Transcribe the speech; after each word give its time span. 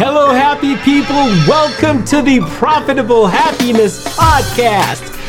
Hello, 0.00 0.30
happy 0.30 0.76
people. 0.76 1.16
Welcome 1.48 2.04
to 2.04 2.22
the 2.22 2.38
Profitable 2.56 3.26
Happiness 3.26 4.06
Podcast. 4.16 5.27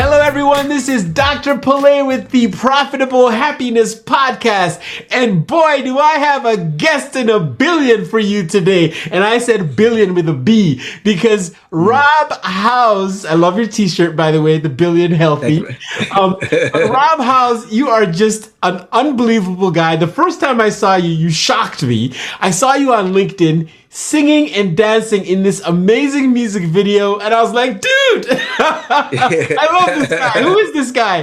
Hello, 0.00 0.20
everyone. 0.20 0.68
This 0.68 0.88
is 0.88 1.02
Dr. 1.02 1.56
Pillay 1.56 2.06
with 2.06 2.30
the 2.30 2.46
Profitable 2.52 3.30
Happiness 3.30 4.00
Podcast. 4.00 4.80
And 5.10 5.44
boy, 5.44 5.82
do 5.82 5.98
I 5.98 6.12
have 6.12 6.46
a 6.46 6.56
guest 6.56 7.16
in 7.16 7.28
a 7.28 7.40
billion 7.40 8.04
for 8.04 8.20
you 8.20 8.46
today. 8.46 8.94
And 9.10 9.24
I 9.24 9.38
said 9.38 9.74
billion 9.74 10.14
with 10.14 10.28
a 10.28 10.34
B 10.34 10.80
because 11.02 11.52
Rob 11.72 12.30
Howze, 12.44 13.28
I 13.28 13.34
love 13.34 13.58
your 13.58 13.66
t 13.66 13.88
shirt, 13.88 14.14
by 14.14 14.30
the 14.30 14.40
way, 14.40 14.58
the 14.58 14.68
billion 14.68 15.10
healthy. 15.10 15.64
Um, 16.12 16.34
Rob 16.74 17.18
Howze, 17.18 17.72
you 17.72 17.88
are 17.88 18.06
just 18.06 18.52
an 18.62 18.86
unbelievable 18.92 19.72
guy. 19.72 19.96
The 19.96 20.06
first 20.06 20.40
time 20.40 20.60
I 20.60 20.68
saw 20.68 20.94
you, 20.94 21.10
you 21.10 21.28
shocked 21.28 21.82
me. 21.82 22.14
I 22.38 22.52
saw 22.52 22.74
you 22.74 22.94
on 22.94 23.12
LinkedIn 23.12 23.68
singing 23.98 24.54
and 24.54 24.76
dancing 24.76 25.26
in 25.26 25.42
this 25.42 25.60
amazing 25.62 26.32
music 26.32 26.62
video. 26.62 27.18
And 27.18 27.34
I 27.34 27.42
was 27.42 27.52
like, 27.52 27.80
dude, 27.80 28.26
I 28.30 29.68
love 29.72 29.98
this 29.98 30.08
guy. 30.08 30.40
Who 30.40 30.56
is 30.58 30.72
this 30.72 30.92
guy? 30.92 31.22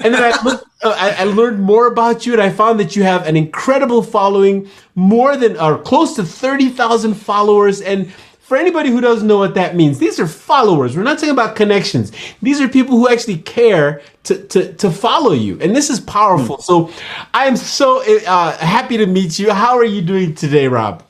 And 0.00 0.14
then 0.14 0.22
I, 0.22 0.42
looked, 0.42 0.64
uh, 0.82 0.94
I, 0.96 1.22
I, 1.22 1.24
learned 1.24 1.60
more 1.60 1.86
about 1.86 2.26
you 2.26 2.34
and 2.34 2.40
I 2.40 2.50
found 2.50 2.78
that 2.78 2.94
you 2.94 3.04
have 3.04 3.26
an 3.26 3.36
incredible 3.36 4.02
following, 4.02 4.68
more 4.94 5.36
than 5.36 5.58
or 5.58 5.78
close 5.78 6.14
to 6.16 6.22
30,000 6.22 7.14
followers. 7.14 7.80
And 7.80 8.12
for 8.40 8.56
anybody 8.56 8.90
who 8.90 9.00
doesn't 9.00 9.26
know 9.26 9.38
what 9.38 9.54
that 9.54 9.74
means, 9.74 9.98
these 9.98 10.20
are 10.20 10.26
followers. 10.26 10.96
We're 10.96 11.02
not 11.02 11.18
talking 11.18 11.30
about 11.30 11.56
connections. 11.56 12.12
These 12.42 12.60
are 12.60 12.68
people 12.68 12.98
who 12.98 13.08
actually 13.08 13.38
care 13.38 14.02
to, 14.24 14.46
to, 14.48 14.72
to 14.74 14.90
follow 14.90 15.32
you. 15.32 15.58
And 15.60 15.74
this 15.74 15.88
is 15.88 16.00
powerful. 16.00 16.58
Mm. 16.58 16.62
So 16.62 16.90
I 17.32 17.46
am 17.46 17.56
so 17.56 18.02
uh, 18.26 18.56
happy 18.58 18.98
to 18.98 19.06
meet 19.06 19.38
you. 19.38 19.52
How 19.52 19.76
are 19.78 19.84
you 19.84 20.02
doing 20.02 20.34
today, 20.34 20.68
Rob? 20.68 21.04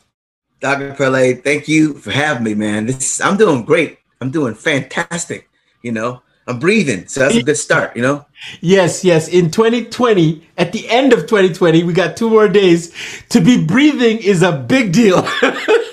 Dr. 0.61 0.93
Pillay, 0.93 1.43
thank 1.43 1.69
you 1.69 1.95
for 1.95 2.11
having 2.11 2.45
me, 2.45 2.55
man. 2.55 2.87
This 2.87 3.21
I'm 3.21 3.37
doing 3.37 3.65
great. 3.65 3.99
I'm 4.21 4.31
doing 4.31 4.55
fantastic. 4.55 5.49
You 5.83 5.93
know, 5.93 6.23
I'm 6.47 6.59
breathing, 6.59 7.09
so 7.09 7.21
that's 7.21 7.37
a 7.37 7.43
good 7.43 7.57
start. 7.57 7.97
You 7.97 8.03
know. 8.03 8.27
Yes, 8.61 9.03
yes. 9.03 9.29
In 9.29 9.51
2020, 9.51 10.47
at 10.59 10.73
the 10.73 10.89
end 10.91 11.15
of 11.15 11.21
2020, 11.21 11.85
we 11.85 11.93
got 11.95 12.17
two 12.17 12.29
more 12.29 12.49
days. 12.49 12.93
To 13.31 13.41
be 13.41 13.65
breathing 13.65 14.19
is 14.19 14.43
a 14.43 14.53
big 14.53 14.93
deal. 14.93 15.27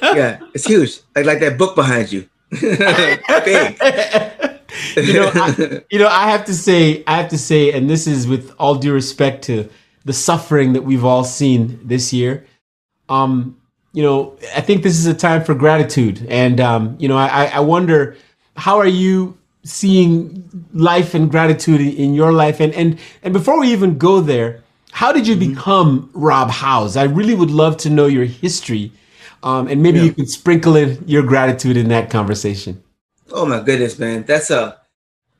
yeah, 0.01 0.39
it's 0.53 0.65
huge. 0.65 0.99
Like 1.15 1.25
like 1.25 1.39
that 1.39 1.57
book 1.57 1.75
behind 1.75 2.11
you. 2.11 2.27
big. 2.49 2.61
you 4.97 5.13
know, 5.13 5.31
I, 5.33 5.81
you 5.89 5.99
know, 5.99 6.07
I 6.07 6.29
have 6.29 6.45
to 6.45 6.53
say, 6.53 7.03
I 7.07 7.17
have 7.17 7.29
to 7.29 7.37
say, 7.37 7.71
and 7.71 7.89
this 7.89 8.05
is 8.05 8.27
with 8.27 8.53
all 8.59 8.75
due 8.75 8.93
respect 8.93 9.43
to 9.45 9.69
the 10.03 10.13
suffering 10.13 10.73
that 10.73 10.83
we've 10.83 11.05
all 11.05 11.23
seen 11.23 11.79
this 11.83 12.11
year. 12.11 12.45
Um, 13.09 13.57
you 13.93 14.03
know, 14.03 14.37
I 14.55 14.61
think 14.61 14.83
this 14.83 14.97
is 14.97 15.05
a 15.05 15.13
time 15.13 15.43
for 15.43 15.55
gratitude. 15.55 16.25
And, 16.29 16.59
um, 16.59 16.95
you 16.99 17.07
know, 17.07 17.17
I, 17.17 17.45
I 17.45 17.59
wonder 17.59 18.15
how 18.55 18.77
are 18.77 18.87
you 18.87 19.37
seeing 19.63 20.49
life 20.73 21.13
and 21.13 21.29
gratitude 21.29 21.81
in 21.81 22.13
your 22.13 22.31
life? 22.31 22.59
And, 22.59 22.73
and, 22.73 22.99
and 23.23 23.33
before 23.33 23.59
we 23.59 23.71
even 23.71 23.97
go 23.97 24.21
there, 24.21 24.63
how 24.91 25.11
did 25.11 25.27
you 25.27 25.35
mm-hmm. 25.35 25.53
become 25.53 26.09
Rob 26.13 26.49
Howze? 26.49 26.97
I 26.97 27.03
really 27.03 27.35
would 27.35 27.51
love 27.51 27.77
to 27.77 27.89
know 27.89 28.05
your 28.05 28.25
history. 28.25 28.91
Um, 29.43 29.67
and 29.67 29.83
maybe 29.83 29.99
yeah. 29.99 30.05
you 30.05 30.13
could 30.13 30.29
sprinkle 30.29 30.75
in 30.75 31.03
your 31.07 31.23
gratitude 31.23 31.77
in 31.77 31.89
that 31.89 32.09
conversation. 32.09 32.83
Oh 33.31 33.45
my 33.45 33.61
goodness, 33.61 33.99
man. 33.99 34.23
That's 34.23 34.49
a, 34.49 34.77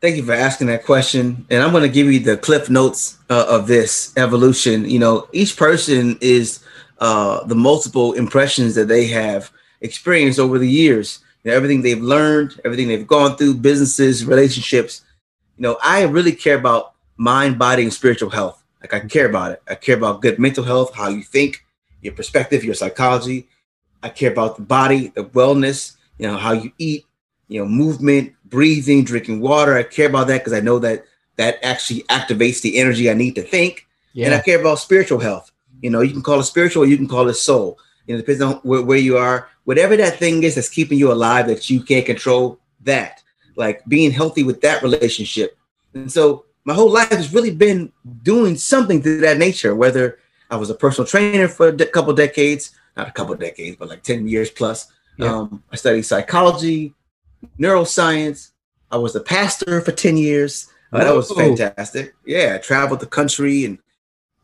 thank 0.01 0.15
you 0.15 0.23
for 0.23 0.33
asking 0.33 0.67
that 0.67 0.85
question. 0.85 1.45
And 1.49 1.63
I'm 1.63 1.71
going 1.71 1.83
to 1.83 1.89
give 1.89 2.11
you 2.11 2.19
the 2.19 2.37
cliff 2.37 2.69
notes 2.69 3.17
uh, 3.29 3.45
of 3.49 3.67
this 3.67 4.13
evolution. 4.17 4.89
You 4.89 4.99
know, 4.99 5.27
each 5.31 5.57
person 5.57 6.17
is 6.21 6.63
uh, 6.99 7.43
the 7.45 7.55
multiple 7.55 8.13
impressions 8.13 8.75
that 8.75 8.87
they 8.87 9.07
have 9.07 9.51
experienced 9.81 10.39
over 10.39 10.59
the 10.59 10.69
years. 10.69 11.19
You 11.43 11.51
know, 11.51 11.57
everything 11.57 11.81
they've 11.81 12.01
learned, 12.01 12.59
everything 12.65 12.87
they've 12.87 13.07
gone 13.07 13.37
through, 13.37 13.55
businesses, 13.55 14.25
relationships. 14.25 15.03
You 15.57 15.63
know, 15.63 15.77
I 15.83 16.03
really 16.03 16.33
care 16.33 16.57
about 16.57 16.93
mind, 17.17 17.57
body, 17.57 17.83
and 17.83 17.93
spiritual 17.93 18.29
health. 18.29 18.63
Like 18.81 18.93
I 18.93 18.99
care 19.07 19.27
about 19.27 19.51
it. 19.53 19.61
I 19.67 19.75
care 19.75 19.97
about 19.97 20.21
good 20.21 20.39
mental 20.39 20.63
health, 20.63 20.93
how 20.93 21.09
you 21.09 21.23
think, 21.23 21.65
your 22.01 22.13
perspective, 22.13 22.63
your 22.63 22.75
psychology. 22.75 23.47
I 24.03 24.09
care 24.09 24.31
about 24.31 24.57
the 24.57 24.61
body, 24.61 25.07
the 25.15 25.25
wellness, 25.25 25.95
you 26.19 26.27
know, 26.27 26.37
how 26.37 26.51
you 26.53 26.71
eat, 26.77 27.05
you 27.47 27.59
know, 27.59 27.67
movement, 27.67 28.33
breathing, 28.49 29.03
drinking 29.03 29.41
water. 29.41 29.77
I 29.77 29.83
care 29.83 30.07
about 30.07 30.27
that 30.27 30.39
because 30.39 30.53
I 30.53 30.59
know 30.59 30.79
that 30.79 31.05
that 31.37 31.63
actually 31.63 32.01
activates 32.03 32.61
the 32.61 32.77
energy 32.77 33.09
I 33.09 33.13
need 33.13 33.35
to 33.35 33.43
think. 33.43 33.87
Yeah. 34.13 34.27
And 34.27 34.35
I 34.35 34.39
care 34.39 34.59
about 34.59 34.79
spiritual 34.79 35.19
health. 35.19 35.51
You 35.81 35.91
know, 35.91 36.01
you 36.01 36.11
can 36.11 36.23
call 36.23 36.39
it 36.39 36.43
spiritual, 36.43 36.87
you 36.87 36.97
can 36.97 37.07
call 37.07 37.27
it 37.29 37.35
soul. 37.35 37.77
You 38.07 38.15
know, 38.15 38.21
depends 38.21 38.41
on 38.41 38.55
where, 38.63 38.81
where 38.81 38.97
you 38.97 39.17
are. 39.17 39.49
Whatever 39.65 39.95
that 39.97 40.17
thing 40.17 40.43
is 40.43 40.55
that's 40.55 40.69
keeping 40.69 40.97
you 40.97 41.11
alive 41.11 41.47
that 41.47 41.69
you 41.69 41.83
can't 41.83 42.05
control, 42.05 42.59
that 42.83 43.21
like 43.55 43.85
being 43.87 44.11
healthy 44.11 44.43
with 44.43 44.61
that 44.61 44.81
relationship. 44.81 45.57
And 45.93 46.11
so 46.11 46.45
my 46.63 46.73
whole 46.73 46.91
life 46.91 47.09
has 47.09 47.33
really 47.33 47.51
been 47.51 47.91
doing 48.23 48.55
something 48.55 49.01
to 49.03 49.19
that 49.19 49.37
nature. 49.37 49.75
Whether 49.75 50.19
I 50.49 50.55
was 50.55 50.69
a 50.69 50.75
personal 50.75 51.07
trainer 51.07 51.47
for 51.47 51.67
a 51.67 51.71
de- 51.71 51.85
couple 51.85 52.13
decades, 52.13 52.71
not 52.95 53.09
a 53.09 53.11
couple 53.11 53.35
decades, 53.35 53.75
but 53.75 53.89
like 53.89 54.03
ten 54.03 54.27
years 54.27 54.49
plus. 54.49 54.91
Yeah. 55.17 55.33
Um, 55.33 55.63
I 55.71 55.75
studied 55.75 56.03
psychology, 56.03 56.93
neuroscience. 57.59 58.51
I 58.91 58.97
was 58.97 59.15
a 59.15 59.21
pastor 59.21 59.81
for 59.81 59.91
ten 59.91 60.17
years. 60.17 60.67
Uh, 60.91 61.03
that 61.03 61.15
was 61.15 61.31
fantastic. 61.31 62.15
Yeah, 62.25 62.53
I 62.55 62.57
traveled 62.59 63.01
the 63.01 63.07
country 63.07 63.65
and 63.65 63.79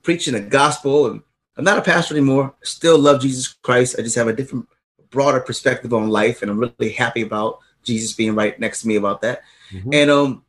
preaching 0.01 0.33
the 0.33 0.41
gospel. 0.41 1.07
And 1.07 1.21
I'm 1.57 1.63
not 1.63 1.77
a 1.77 1.81
pastor 1.81 2.15
anymore. 2.15 2.53
I 2.61 2.65
still 2.65 2.99
love 2.99 3.21
Jesus 3.21 3.47
Christ. 3.47 3.95
I 3.97 4.01
just 4.01 4.15
have 4.15 4.27
a 4.27 4.33
different, 4.33 4.67
broader 5.09 5.39
perspective 5.39 5.93
on 5.93 6.09
life, 6.09 6.41
and 6.41 6.51
I'm 6.51 6.59
really 6.59 6.91
happy 6.91 7.21
about 7.21 7.59
Jesus 7.83 8.13
being 8.13 8.35
right 8.35 8.59
next 8.59 8.81
to 8.81 8.87
me 8.87 8.95
about 8.95 9.21
that. 9.21 9.43
Mm-hmm. 9.71 9.93
And 9.93 10.11
um, 10.11 10.43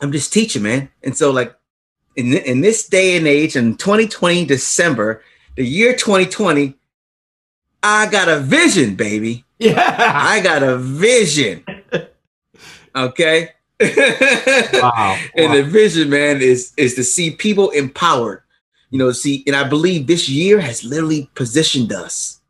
I'm 0.00 0.12
just 0.12 0.32
teaching, 0.32 0.62
man. 0.62 0.90
And 1.02 1.16
so, 1.16 1.30
like 1.30 1.54
in 2.16 2.32
in 2.34 2.60
this 2.60 2.88
day 2.88 3.16
and 3.16 3.26
age, 3.26 3.56
in 3.56 3.76
2020 3.76 4.44
December, 4.46 5.22
the 5.56 5.64
year 5.64 5.92
2020, 5.92 6.74
I 7.82 8.06
got 8.10 8.28
a 8.28 8.40
vision, 8.40 8.94
baby. 8.94 9.44
Yeah, 9.60 9.94
I 9.96 10.40
got 10.40 10.62
a 10.62 10.76
vision. 10.78 11.64
Okay. 12.96 13.50
wow. 13.80 15.16
and 15.36 15.50
wow. 15.50 15.54
the 15.54 15.62
vision, 15.62 16.10
man, 16.10 16.42
is 16.42 16.72
is 16.76 16.94
to 16.94 17.04
see 17.04 17.30
people 17.30 17.70
empowered 17.70 18.42
you 18.90 18.98
know, 18.98 19.12
see, 19.12 19.44
and 19.46 19.54
I 19.54 19.68
believe 19.68 20.06
this 20.06 20.28
year 20.28 20.60
has 20.60 20.84
literally 20.84 21.30
positioned 21.34 21.92
us 21.92 22.40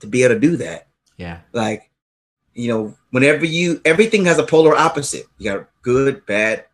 to 0.00 0.06
be 0.06 0.22
able 0.22 0.34
to 0.34 0.40
do 0.40 0.56
that. 0.58 0.88
Yeah. 1.16 1.40
Like, 1.52 1.90
you 2.54 2.68
know, 2.68 2.94
whenever 3.10 3.46
you 3.46 3.80
everything 3.84 4.26
has 4.26 4.38
a 4.38 4.42
polar 4.42 4.76
opposite. 4.76 5.26
You 5.38 5.50
got 5.50 5.68
good, 5.82 6.26
bad, 6.26 6.66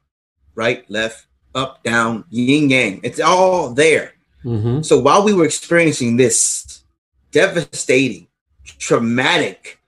right, 0.55 0.89
left, 0.91 1.27
up, 1.55 1.83
down, 1.85 2.25
yin 2.31 2.71
yang. 2.71 3.01
It's 3.05 3.21
all 3.21 3.71
there. 3.71 4.15
Mm-hmm. 4.45 4.83
So 4.83 4.99
while 4.99 5.25
we 5.25 5.33
were 5.33 5.45
experiencing 5.45 6.17
this 6.17 6.83
devastating, 7.31 8.27
traumatic, 8.65 9.81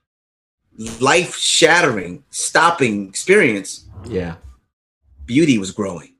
life 1.01 1.37
shattering, 1.37 2.25
stopping 2.31 3.09
experience, 3.09 3.89
yeah, 4.07 4.37
beauty 5.25 5.59
was 5.59 5.71
growing. 5.71 6.15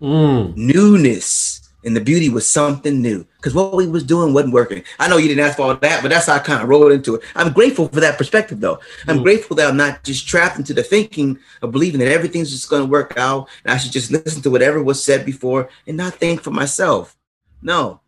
Mm. 0.00 0.56
Newness 0.56 1.66
and 1.86 1.96
the 1.96 2.00
beauty 2.00 2.28
was 2.28 2.50
something 2.50 3.00
new 3.00 3.24
because 3.36 3.54
what 3.54 3.74
we 3.74 3.86
was 3.86 4.02
doing 4.02 4.34
wasn't 4.34 4.52
working. 4.52 4.82
I 4.98 5.08
know 5.08 5.18
you 5.18 5.28
didn't 5.28 5.44
ask 5.44 5.56
for 5.56 5.62
all 5.62 5.76
that, 5.76 6.02
but 6.02 6.08
that's 6.08 6.26
how 6.26 6.34
I 6.34 6.40
kind 6.40 6.60
of 6.60 6.68
rolled 6.68 6.90
into 6.90 7.14
it. 7.14 7.22
I'm 7.36 7.52
grateful 7.52 7.88
for 7.88 8.00
that 8.00 8.18
perspective, 8.18 8.58
though. 8.58 8.80
I'm 9.06 9.20
mm. 9.20 9.22
grateful 9.22 9.56
that 9.56 9.68
I'm 9.68 9.76
not 9.76 10.02
just 10.02 10.26
trapped 10.26 10.58
into 10.58 10.74
the 10.74 10.82
thinking 10.82 11.38
of 11.62 11.70
believing 11.70 12.00
that 12.00 12.10
everything's 12.10 12.50
just 12.50 12.68
going 12.68 12.82
to 12.82 12.90
work 12.90 13.14
out, 13.16 13.48
and 13.64 13.72
I 13.72 13.76
should 13.76 13.92
just 13.92 14.10
listen 14.10 14.42
to 14.42 14.50
whatever 14.50 14.82
was 14.82 15.02
said 15.02 15.24
before 15.24 15.68
and 15.86 15.96
not 15.96 16.14
think 16.14 16.42
for 16.42 16.50
myself. 16.50 17.16
No, 17.62 18.00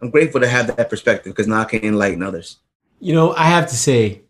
I'm 0.00 0.10
grateful 0.10 0.40
to 0.40 0.48
have 0.48 0.68
that 0.76 0.88
perspective 0.88 1.32
because 1.32 1.48
now 1.48 1.62
I 1.62 1.64
can 1.64 1.84
enlighten 1.84 2.22
others. 2.22 2.58
You 3.00 3.14
know, 3.14 3.34
I 3.34 3.44
have 3.44 3.68
to 3.68 3.76
say, 3.76 4.22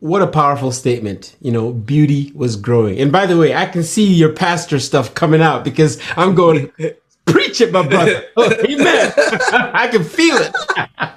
what 0.00 0.22
a 0.22 0.26
powerful 0.26 0.72
statement. 0.72 1.36
You 1.40 1.52
know, 1.52 1.72
beauty 1.72 2.32
was 2.34 2.56
growing. 2.56 2.98
And 2.98 3.12
by 3.12 3.26
the 3.26 3.36
way, 3.36 3.54
I 3.54 3.66
can 3.66 3.82
see 3.82 4.12
your 4.12 4.32
pastor 4.32 4.78
stuff 4.78 5.14
coming 5.14 5.40
out 5.40 5.64
because 5.64 6.00
I'm 6.16 6.34
going, 6.34 6.72
Preach 7.26 7.60
it, 7.60 7.72
my 7.72 7.86
brother. 7.86 8.24
Oh, 8.36 8.50
amen. 8.64 9.12
I 9.16 9.88
can 9.88 10.04
feel 10.04 10.36
it. 10.36 10.54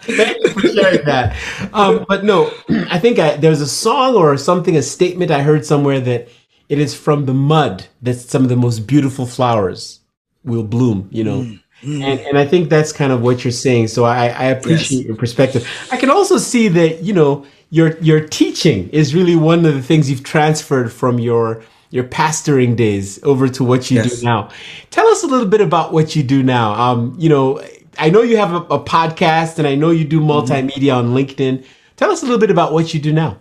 Thank 0.02 0.44
you 0.44 0.50
for 0.52 0.68
sharing 0.68 1.06
that. 1.06 1.36
Um, 1.74 2.06
but 2.08 2.24
no, 2.24 2.52
I 2.70 3.00
think 3.00 3.20
I, 3.20 3.36
there's 3.38 3.62
a 3.62 3.68
song 3.68 4.16
or 4.16 4.38
something, 4.38 4.76
a 4.76 4.82
statement 4.82 5.32
I 5.32 5.42
heard 5.42 5.66
somewhere 5.66 6.00
that 6.02 6.30
it 6.70 6.80
is 6.80 6.96
from 6.96 7.26
the 7.26 7.34
mud 7.34 7.88
that 8.02 8.16
some 8.16 8.44
of 8.44 8.50
the 8.50 8.56
most 8.56 8.86
beautiful 8.88 9.26
flowers 9.26 10.02
will 10.44 10.64
bloom, 10.64 11.08
you 11.12 11.24
know. 11.24 11.42
Mm. 11.42 11.63
Mm. 11.84 12.02
And, 12.02 12.20
and 12.22 12.38
I 12.38 12.46
think 12.46 12.70
that's 12.70 12.92
kind 12.92 13.12
of 13.12 13.22
what 13.22 13.44
you're 13.44 13.52
saying. 13.52 13.90
So 13.90 14.06
I, 14.06 14.28
I 14.28 14.46
appreciate 14.46 15.00
yes. 15.00 15.06
your 15.08 15.16
perspective. 15.16 15.68
I 15.92 15.98
can 15.98 16.10
also 16.10 16.38
see 16.38 16.68
that, 16.70 17.04
you 17.04 17.14
know, 17.14 17.46
your 17.70 17.98
your 18.00 18.20
teaching 18.28 18.90
is 18.90 19.16
really 19.16 19.36
one 19.36 19.66
of 19.66 19.74
the 19.74 19.82
things 19.82 20.10
you've 20.10 20.24
transferred 20.24 20.92
from 20.92 21.20
your 21.20 21.64
your 21.90 22.04
pastoring 22.04 22.76
days 22.76 23.22
over 23.24 23.48
to 23.48 23.64
what 23.64 23.92
you 23.92 23.98
yes. 23.98 24.20
do 24.20 24.26
now. 24.26 24.50
Tell 24.92 25.08
us 25.08 25.24
a 25.24 25.28
little 25.28 25.48
bit 25.48 25.62
about 25.62 25.92
what 25.92 26.16
you 26.16 26.24
do 26.24 26.42
now. 26.44 26.74
Um, 26.74 27.16
you 27.18 27.30
know, 27.30 27.62
I 27.98 28.10
know 28.10 28.22
you 28.22 28.38
have 28.38 28.54
a, 28.54 28.62
a 28.76 28.84
podcast 28.84 29.60
and 29.60 29.68
I 29.68 29.76
know 29.76 29.92
you 29.92 30.06
do 30.06 30.20
mm-hmm. 30.20 30.30
multimedia 30.30 30.94
mm-hmm. 30.94 31.08
on 31.10 31.14
LinkedIn. 31.16 31.66
Tell 31.96 32.12
us 32.12 32.22
a 32.22 32.26
little 32.26 32.40
bit 32.40 32.50
about 32.50 32.74
what 32.74 32.94
you 32.94 33.00
do 33.00 33.14
now. 33.14 33.40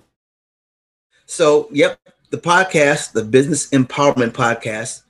So, 1.27 1.69
yep, 1.71 1.99
the 2.31 2.39
podcast, 2.39 3.13
the 3.13 3.25
Business 3.25 3.71
Empowerment 3.71 4.33
Podcast, 4.33 5.03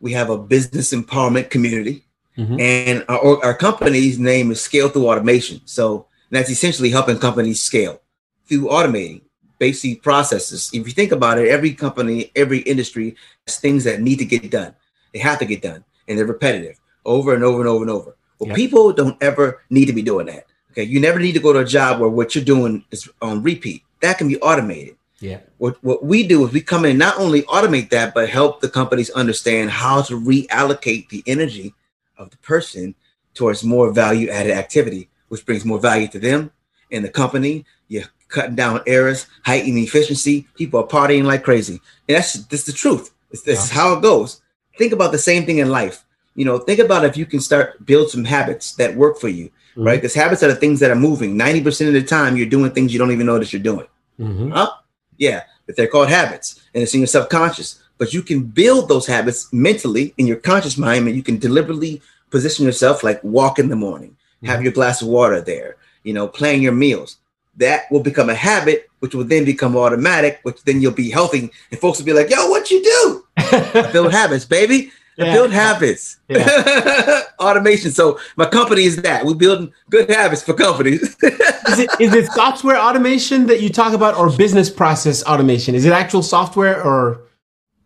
we 0.00 0.12
have 0.12 0.30
a 0.30 0.38
business 0.38 0.92
empowerment 0.92 1.50
community. 1.50 2.04
Mm-hmm. 2.38 2.60
And 2.60 3.04
our, 3.08 3.44
our 3.44 3.54
company's 3.54 4.18
name 4.18 4.52
is 4.52 4.60
Scale 4.60 4.88
Through 4.88 5.08
Automation. 5.08 5.60
So 5.64 6.06
that's 6.30 6.50
essentially 6.50 6.90
helping 6.90 7.18
companies 7.18 7.60
scale 7.60 8.00
through 8.46 8.68
automating 8.68 9.22
basic 9.58 10.02
processes. 10.02 10.70
If 10.72 10.86
you 10.86 10.92
think 10.92 11.10
about 11.10 11.38
it, 11.38 11.48
every 11.48 11.74
company, 11.74 12.30
every 12.36 12.60
industry 12.60 13.16
has 13.46 13.58
things 13.58 13.82
that 13.84 14.00
need 14.00 14.18
to 14.20 14.24
get 14.24 14.50
done. 14.50 14.74
They 15.12 15.18
have 15.18 15.40
to 15.40 15.44
get 15.44 15.62
done 15.62 15.84
and 16.06 16.16
they're 16.16 16.26
repetitive 16.26 16.78
over 17.04 17.34
and 17.34 17.42
over 17.42 17.60
and 17.60 17.68
over 17.68 17.82
and 17.82 17.90
over. 17.90 18.16
Well, 18.38 18.48
yep. 18.48 18.56
people 18.56 18.92
don't 18.92 19.20
ever 19.20 19.62
need 19.68 19.86
to 19.86 19.92
be 19.92 20.02
doing 20.02 20.26
that. 20.26 20.46
Okay. 20.70 20.84
You 20.84 21.00
never 21.00 21.18
need 21.18 21.32
to 21.32 21.40
go 21.40 21.52
to 21.52 21.60
a 21.60 21.64
job 21.64 22.00
where 22.00 22.08
what 22.08 22.34
you're 22.34 22.44
doing 22.44 22.84
is 22.92 23.08
on 23.20 23.42
repeat. 23.42 23.82
That 24.00 24.16
can 24.16 24.28
be 24.28 24.40
automated. 24.40 24.96
Yeah. 25.18 25.40
What 25.56 25.82
what 25.82 26.04
we 26.04 26.24
do 26.24 26.46
is 26.46 26.52
we 26.52 26.60
come 26.60 26.84
in 26.84 26.96
not 26.96 27.18
only 27.18 27.42
automate 27.42 27.90
that, 27.90 28.14
but 28.14 28.28
help 28.28 28.60
the 28.60 28.68
companies 28.68 29.10
understand 29.10 29.70
how 29.70 30.02
to 30.02 30.20
reallocate 30.20 31.08
the 31.08 31.24
energy 31.26 31.74
of 32.18 32.30
the 32.30 32.36
person 32.38 32.94
towards 33.34 33.64
more 33.64 33.90
value 33.92 34.28
added 34.28 34.52
activity, 34.52 35.08
which 35.28 35.46
brings 35.46 35.64
more 35.64 35.78
value 35.78 36.08
to 36.08 36.18
them 36.18 36.50
and 36.90 37.04
the 37.04 37.08
company. 37.08 37.64
You're 37.86 38.04
cutting 38.28 38.56
down 38.56 38.80
errors, 38.86 39.26
heightening 39.44 39.82
efficiency. 39.82 40.46
People 40.56 40.80
are 40.80 40.86
partying 40.86 41.24
like 41.24 41.44
crazy. 41.44 41.80
And 42.08 42.16
that's 42.16 42.34
that's 42.34 42.64
the 42.64 42.72
truth. 42.72 43.12
This 43.30 43.64
is 43.64 43.70
how 43.70 43.94
it 43.94 44.02
goes. 44.02 44.40
Think 44.76 44.92
about 44.92 45.12
the 45.12 45.18
same 45.18 45.44
thing 45.44 45.58
in 45.58 45.70
life. 45.70 46.04
You 46.34 46.44
know, 46.44 46.58
think 46.58 46.78
about 46.78 47.04
if 47.04 47.16
you 47.16 47.26
can 47.26 47.40
start 47.40 47.84
build 47.84 48.10
some 48.10 48.24
habits 48.24 48.74
that 48.74 48.94
work 48.94 49.18
for 49.18 49.28
you, 49.28 49.46
mm-hmm. 49.46 49.84
right? 49.84 49.96
Because 49.96 50.14
habits 50.14 50.42
are 50.42 50.48
the 50.48 50.54
things 50.54 50.80
that 50.80 50.90
are 50.90 50.96
moving. 50.96 51.36
90% 51.36 51.88
of 51.88 51.94
the 51.94 52.02
time 52.02 52.36
you're 52.36 52.46
doing 52.46 52.70
things 52.70 52.92
you 52.92 52.98
don't 52.98 53.10
even 53.10 53.26
know 53.26 53.38
that 53.38 53.52
you're 53.52 53.62
doing. 53.62 53.86
Mm-hmm. 54.20 54.50
Huh? 54.50 54.70
Yeah, 55.16 55.42
but 55.66 55.76
they're 55.76 55.88
called 55.88 56.08
habits 56.08 56.60
and 56.74 56.82
it's 56.82 56.94
in 56.94 57.00
your 57.00 57.08
subconscious. 57.08 57.82
But 57.98 58.14
you 58.14 58.22
can 58.22 58.44
build 58.44 58.88
those 58.88 59.06
habits 59.06 59.52
mentally 59.52 60.14
in 60.16 60.26
your 60.26 60.36
conscious 60.36 60.78
mind 60.78 61.06
and 61.06 61.16
you 61.16 61.22
can 61.22 61.38
deliberately 61.38 62.00
position 62.30 62.64
yourself 62.64 63.02
like 63.02 63.22
walk 63.24 63.58
in 63.58 63.68
the 63.68 63.76
morning, 63.76 64.10
mm-hmm. 64.10 64.46
have 64.46 64.62
your 64.62 64.72
glass 64.72 65.02
of 65.02 65.08
water 65.08 65.40
there, 65.40 65.76
you 66.04 66.14
know, 66.14 66.28
plan 66.28 66.62
your 66.62 66.72
meals. 66.72 67.18
That 67.56 67.90
will 67.90 68.00
become 68.00 68.30
a 68.30 68.34
habit, 68.34 68.88
which 69.00 69.16
will 69.16 69.24
then 69.24 69.44
become 69.44 69.76
automatic, 69.76 70.38
which 70.44 70.62
then 70.62 70.80
you'll 70.80 70.92
be 70.92 71.10
healthy. 71.10 71.50
And 71.72 71.80
folks 71.80 71.98
will 71.98 72.06
be 72.06 72.12
like, 72.12 72.30
yo, 72.30 72.48
what 72.48 72.70
you 72.70 72.82
do? 72.82 73.24
Build 73.92 74.12
habits, 74.12 74.44
baby. 74.44 74.92
Yeah. 75.18 75.32
build 75.32 75.50
habits. 75.50 76.18
Yeah. 76.28 77.22
Automation. 77.40 77.90
So 77.90 78.20
my 78.36 78.46
company 78.46 78.84
is 78.84 79.02
that. 79.02 79.26
we're 79.26 79.34
building 79.34 79.72
good 79.90 80.08
habits 80.08 80.44
for 80.44 80.54
companies. 80.54 81.02
is, 81.22 81.78
it, 81.80 81.90
is 81.98 82.14
it 82.14 82.26
software 82.30 82.78
automation 82.78 83.46
that 83.48 83.60
you 83.60 83.68
talk 83.68 83.94
about 83.94 84.14
or 84.16 84.30
business 84.30 84.70
process 84.70 85.24
automation? 85.24 85.74
Is 85.74 85.84
it 85.84 85.92
actual 85.92 86.22
software 86.22 86.80
or 86.84 87.22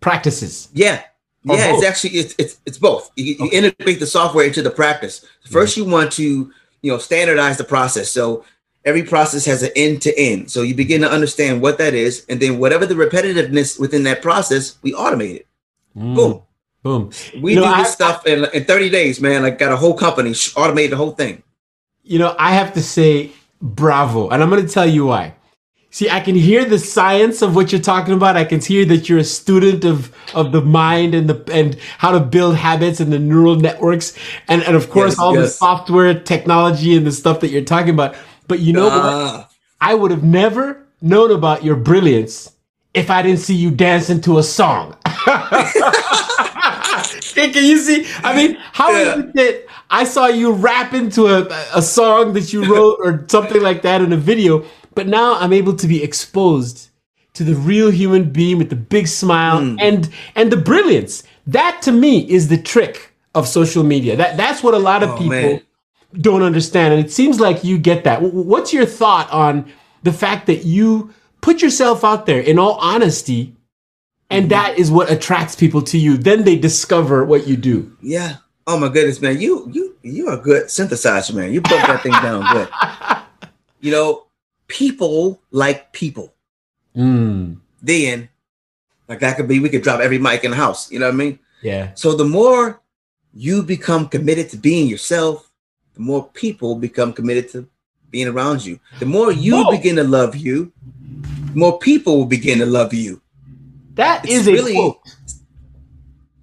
practices? 0.02 0.68
Yeah. 0.74 1.02
Or 1.48 1.56
yeah, 1.56 1.70
both? 1.70 1.78
it's 1.78 1.86
actually 1.86 2.10
it's 2.10 2.34
it's, 2.38 2.60
it's 2.66 2.78
both. 2.78 3.10
You, 3.16 3.34
you 3.38 3.48
integrate 3.50 3.98
the 3.98 4.06
software 4.06 4.46
into 4.46 4.62
the 4.62 4.70
practice. 4.70 5.24
First, 5.50 5.76
you 5.76 5.84
want 5.84 6.12
to 6.12 6.52
you 6.82 6.92
know 6.92 6.98
standardize 6.98 7.58
the 7.58 7.64
process. 7.64 8.10
So 8.10 8.44
every 8.84 9.02
process 9.02 9.44
has 9.46 9.62
an 9.62 9.70
end 9.74 10.02
to 10.02 10.16
end. 10.16 10.50
So 10.50 10.62
you 10.62 10.74
begin 10.74 11.00
to 11.00 11.10
understand 11.10 11.60
what 11.60 11.78
that 11.78 11.94
is, 11.94 12.24
and 12.28 12.38
then 12.38 12.58
whatever 12.58 12.86
the 12.86 12.94
repetitiveness 12.94 13.80
within 13.80 14.04
that 14.04 14.22
process, 14.22 14.78
we 14.82 14.92
automate 14.92 15.36
it. 15.36 15.46
Mm. 15.96 16.14
Boom. 16.14 16.42
Boom. 16.82 17.10
We 17.40 17.54
you 17.54 17.60
know, 17.60 17.70
do 17.70 17.76
this 17.76 17.88
I, 17.88 17.90
stuff 17.90 18.26
in, 18.26 18.46
in 18.52 18.64
30 18.64 18.90
days, 18.90 19.20
man. 19.20 19.42
Like 19.42 19.58
got 19.58 19.72
a 19.72 19.76
whole 19.76 19.94
company, 19.94 20.30
automate 20.30 20.90
the 20.90 20.96
whole 20.96 21.12
thing. 21.12 21.42
You 22.02 22.18
know, 22.18 22.34
I 22.38 22.54
have 22.54 22.74
to 22.74 22.82
say 22.82 23.30
bravo. 23.60 24.28
And 24.28 24.42
I'm 24.42 24.50
going 24.50 24.66
to 24.66 24.72
tell 24.72 24.86
you 24.86 25.06
why. 25.06 25.34
See, 25.94 26.08
I 26.08 26.20
can 26.20 26.34
hear 26.34 26.64
the 26.64 26.78
science 26.78 27.42
of 27.42 27.54
what 27.54 27.70
you're 27.70 27.80
talking 27.80 28.14
about. 28.14 28.34
I 28.34 28.46
can 28.46 28.60
hear 28.62 28.86
that 28.86 29.10
you're 29.10 29.18
a 29.18 29.24
student 29.24 29.84
of, 29.84 30.10
of 30.34 30.50
the 30.50 30.62
mind 30.62 31.14
and 31.14 31.28
the 31.28 31.52
and 31.52 31.76
how 31.98 32.12
to 32.12 32.20
build 32.20 32.56
habits 32.56 32.98
and 32.98 33.12
the 33.12 33.18
neural 33.18 33.56
networks 33.56 34.16
and, 34.48 34.62
and 34.62 34.74
of 34.74 34.88
course 34.88 35.12
yes, 35.12 35.18
all 35.18 35.34
yes. 35.34 35.44
the 35.44 35.48
software 35.50 36.18
technology 36.18 36.96
and 36.96 37.06
the 37.06 37.12
stuff 37.12 37.40
that 37.40 37.48
you're 37.48 37.62
talking 37.62 37.90
about. 37.90 38.16
But 38.48 38.60
you 38.60 38.72
know 38.72 38.86
uh. 38.86 38.96
what? 38.96 39.02
Ah. 39.04 39.48
I 39.82 39.92
would 39.94 40.10
have 40.12 40.24
never 40.24 40.82
known 41.02 41.30
about 41.30 41.62
your 41.62 41.76
brilliance 41.76 42.52
if 42.94 43.10
I 43.10 43.20
didn't 43.20 43.40
see 43.40 43.54
you 43.54 43.70
dancing 43.70 44.22
to 44.22 44.38
a 44.38 44.42
song. 44.42 44.96
Can 47.34 47.64
you 47.64 47.76
see? 47.76 48.06
I 48.22 48.34
mean, 48.34 48.56
how 48.72 48.90
yeah. 48.92 48.98
is 48.98 49.18
it 49.18 49.34
that 49.34 49.66
I 49.90 50.04
saw 50.04 50.28
you 50.28 50.52
rap 50.52 50.94
into 50.94 51.26
a, 51.26 51.46
a 51.74 51.82
song 51.82 52.32
that 52.32 52.52
you 52.52 52.64
wrote 52.64 52.98
or 53.02 53.26
something 53.28 53.60
like 53.60 53.82
that 53.82 54.00
in 54.00 54.12
a 54.12 54.16
video, 54.16 54.64
but 54.94 55.06
now 55.06 55.34
I'm 55.38 55.52
able 55.52 55.74
to 55.76 55.86
be 55.86 56.02
exposed 56.02 56.90
to 57.34 57.44
the 57.44 57.54
real 57.54 57.90
human 57.90 58.30
being 58.30 58.58
with 58.58 58.70
the 58.70 58.76
big 58.76 59.08
smile 59.08 59.60
mm. 59.60 59.76
and 59.80 60.10
and 60.34 60.52
the 60.52 60.56
brilliance. 60.56 61.22
That 61.46 61.80
to 61.82 61.92
me 61.92 62.30
is 62.30 62.48
the 62.48 62.58
trick 62.58 63.14
of 63.34 63.48
social 63.48 63.82
media. 63.82 64.16
That 64.16 64.36
that's 64.36 64.62
what 64.62 64.74
a 64.74 64.78
lot 64.78 65.02
of 65.02 65.10
oh, 65.10 65.16
people 65.16 65.30
man. 65.30 65.62
don't 66.14 66.42
understand, 66.42 66.94
and 66.94 67.04
it 67.04 67.10
seems 67.10 67.40
like 67.40 67.64
you 67.64 67.78
get 67.78 68.04
that. 68.04 68.22
What's 68.22 68.72
your 68.72 68.86
thought 68.86 69.30
on 69.30 69.70
the 70.02 70.12
fact 70.12 70.46
that 70.46 70.64
you 70.64 71.14
put 71.40 71.62
yourself 71.62 72.04
out 72.04 72.26
there 72.26 72.40
in 72.40 72.58
all 72.58 72.74
honesty 72.74 73.56
and 74.32 74.50
that 74.50 74.78
is 74.78 74.90
what 74.90 75.10
attracts 75.10 75.54
people 75.54 75.82
to 75.82 75.98
you. 75.98 76.16
Then 76.16 76.44
they 76.44 76.56
discover 76.56 77.24
what 77.24 77.46
you 77.46 77.56
do. 77.56 77.94
Yeah. 78.00 78.36
Oh 78.66 78.78
my 78.78 78.88
goodness, 78.88 79.20
man. 79.20 79.40
You 79.40 79.68
you 79.70 79.96
you're 80.02 80.32
a 80.32 80.38
good 80.38 80.64
synthesizer, 80.66 81.34
man. 81.34 81.52
You 81.52 81.60
broke 81.60 81.82
that 81.82 82.02
thing 82.02 82.12
down 82.12 82.44
good. 82.52 82.68
You 83.80 83.90
know, 83.90 84.26
people 84.72 85.42
like 85.50 85.92
people. 85.92 86.32
Mm. 86.96 87.58
Then, 87.82 88.30
like 89.06 89.20
that 89.20 89.36
could 89.36 89.46
be, 89.46 89.60
we 89.60 89.68
could 89.68 89.82
drop 89.82 90.00
every 90.00 90.18
mic 90.18 90.44
in 90.44 90.50
the 90.50 90.56
house. 90.56 90.90
You 90.90 90.98
know 90.98 91.06
what 91.06 91.14
I 91.14 91.16
mean? 91.16 91.38
Yeah. 91.60 91.92
So 91.94 92.16
the 92.16 92.24
more 92.24 92.80
you 93.34 93.62
become 93.62 94.08
committed 94.08 94.48
to 94.50 94.56
being 94.56 94.88
yourself, 94.88 95.50
the 95.92 96.00
more 96.00 96.26
people 96.32 96.74
become 96.76 97.12
committed 97.12 97.50
to 97.50 97.68
being 98.10 98.28
around 98.28 98.64
you. 98.64 98.80
The 98.98 99.04
more 99.04 99.30
you 99.30 99.62
Whoa. 99.62 99.72
begin 99.72 99.96
to 99.96 100.04
love 100.04 100.36
you, 100.36 100.72
more 101.54 101.78
people 101.78 102.16
will 102.16 102.26
begin 102.26 102.58
to 102.60 102.66
love 102.66 102.94
you. 102.94 103.20
That 103.94 104.24
it's 104.24 104.32
is 104.32 104.46
really, 104.46 104.72
quote. 104.72 105.00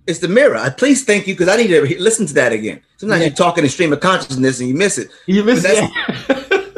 It's 0.05 0.19
the 0.19 0.27
mirror. 0.27 0.57
I 0.57 0.69
please 0.69 1.03
thank 1.03 1.25
you 1.25 1.33
because 1.33 1.47
I 1.47 1.55
need 1.57 1.67
to 1.69 1.99
listen 1.99 2.27
to 2.27 2.33
that 2.35 2.51
again. 2.51 2.81
Sometimes 2.97 3.21
yeah. 3.21 3.27
you're 3.27 3.35
talking 3.35 3.63
in 3.63 3.69
stream 3.71 3.91
of 3.91 4.01
consciousness 4.01 4.59
and 4.59 4.69
you 4.69 4.75
miss 4.75 4.99
it. 4.99 5.09
You 5.25 5.43
miss 5.43 5.65
it. 5.65 5.89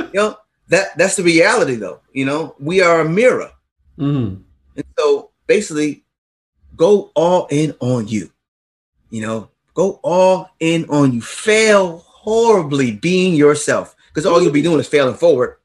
you 0.13 0.19
know 0.19 0.37
that 0.71 0.97
that's 0.97 1.17
the 1.17 1.23
reality, 1.23 1.75
though. 1.75 1.99
You 2.13 2.25
know 2.25 2.55
we 2.59 2.81
are 2.81 3.01
a 3.01 3.09
mirror, 3.09 3.51
mm. 3.97 4.41
and 4.75 4.85
so 4.97 5.31
basically, 5.45 6.03
go 6.75 7.11
all 7.13 7.47
in 7.51 7.75
on 7.79 8.07
you. 8.07 8.31
You 9.09 9.21
know, 9.21 9.49
go 9.73 9.99
all 10.01 10.49
in 10.59 10.85
on 10.89 11.13
you. 11.13 11.21
Fail 11.21 11.99
horribly 12.07 12.93
being 12.93 13.35
yourself 13.35 13.95
because 14.07 14.25
all 14.25 14.41
you'll 14.41 14.53
be 14.53 14.61
doing 14.61 14.79
is 14.79 14.87
failing 14.87 15.15
forward. 15.15 15.57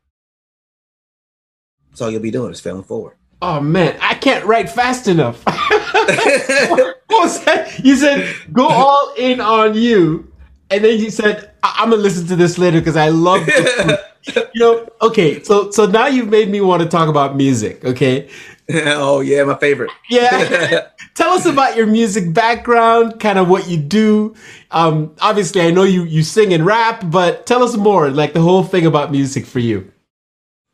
That's 1.90 2.00
all 2.00 2.10
you'll 2.10 2.20
be 2.20 2.30
doing 2.30 2.52
is 2.52 2.60
failing 2.60 2.82
forward. 2.82 3.16
Oh 3.40 3.60
man, 3.60 3.96
I 4.00 4.14
can't 4.14 4.44
write 4.44 4.68
fast 4.68 5.06
enough. 5.08 5.42
what 5.46 6.98
was 7.08 7.44
that? 7.44 7.78
You 7.84 7.96
said 7.96 8.34
go 8.52 8.66
all 8.66 9.14
in 9.16 9.40
on 9.40 9.74
you, 9.74 10.32
and 10.70 10.84
then 10.84 10.98
you 10.98 11.10
said 11.10 11.50
I- 11.62 11.82
am 11.82 11.90
gonna 11.90 12.02
listen 12.02 12.26
to 12.28 12.36
this 12.36 12.58
later 12.58 12.80
because 12.80 12.96
I 12.96 13.08
love. 13.08 13.48
you 14.34 14.60
know, 14.60 14.88
okay, 15.02 15.42
so 15.42 15.70
so 15.70 15.86
now 15.86 16.06
you've 16.06 16.28
made 16.28 16.50
me 16.50 16.60
want 16.60 16.82
to 16.82 16.88
talk 16.88 17.08
about 17.08 17.36
music. 17.36 17.84
Okay. 17.84 18.28
oh 18.74 19.20
yeah, 19.20 19.44
my 19.44 19.56
favorite. 19.56 19.90
Yeah. 20.10 20.88
Tell 21.14 21.30
us 21.30 21.46
about 21.46 21.76
your 21.76 21.86
music 21.86 22.34
background, 22.34 23.20
kind 23.20 23.38
of 23.38 23.48
what 23.48 23.68
you 23.68 23.78
do. 23.78 24.34
Um, 24.70 25.14
obviously, 25.20 25.62
I 25.62 25.70
know 25.70 25.84
you 25.84 26.04
you 26.04 26.22
sing 26.22 26.52
and 26.52 26.66
rap, 26.66 27.04
but 27.06 27.46
tell 27.46 27.62
us 27.62 27.74
more, 27.76 28.10
like 28.10 28.34
the 28.34 28.42
whole 28.42 28.62
thing 28.62 28.84
about 28.84 29.10
music 29.10 29.46
for 29.46 29.60
you. 29.60 29.90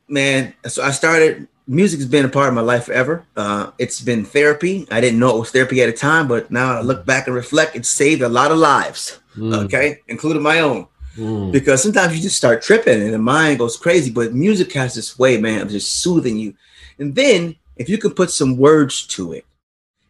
Man, 0.08 0.52
so 0.66 0.82
I 0.82 0.90
started 0.90 1.46
music 1.68 2.00
has 2.00 2.08
been 2.08 2.24
a 2.24 2.28
part 2.28 2.48
of 2.48 2.54
my 2.54 2.60
life 2.60 2.84
forever. 2.84 3.24
Uh, 3.36 3.70
it's 3.78 4.00
been 4.00 4.24
therapy. 4.24 4.86
I 4.90 5.00
didn't 5.00 5.18
know 5.18 5.36
it 5.36 5.38
was 5.38 5.50
therapy 5.50 5.80
at 5.82 5.86
the 5.86 5.92
time, 5.92 6.28
but 6.28 6.50
now 6.50 6.78
I 6.78 6.80
look 6.80 7.06
back 7.06 7.26
and 7.26 7.36
reflect, 7.36 7.76
it 7.76 7.86
saved 7.86 8.22
a 8.22 8.28
lot 8.28 8.50
of 8.50 8.58
lives. 8.58 9.20
Mm. 9.36 9.64
Okay, 9.64 10.00
including 10.08 10.42
my 10.42 10.60
own. 10.60 10.86
Mm. 11.16 11.52
Because 11.52 11.82
sometimes 11.82 12.16
you 12.16 12.22
just 12.22 12.36
start 12.36 12.62
tripping 12.62 13.02
and 13.02 13.12
the 13.12 13.18
mind 13.18 13.58
goes 13.58 13.76
crazy. 13.76 14.10
But 14.10 14.32
music 14.32 14.72
has 14.72 14.94
this 14.94 15.18
way, 15.18 15.38
man, 15.38 15.62
of 15.62 15.70
just 15.70 15.96
soothing 15.96 16.38
you. 16.38 16.54
And 16.98 17.14
then 17.14 17.56
if 17.76 17.88
you 17.88 17.98
can 17.98 18.12
put 18.12 18.30
some 18.30 18.56
words 18.56 19.06
to 19.08 19.32
it, 19.32 19.44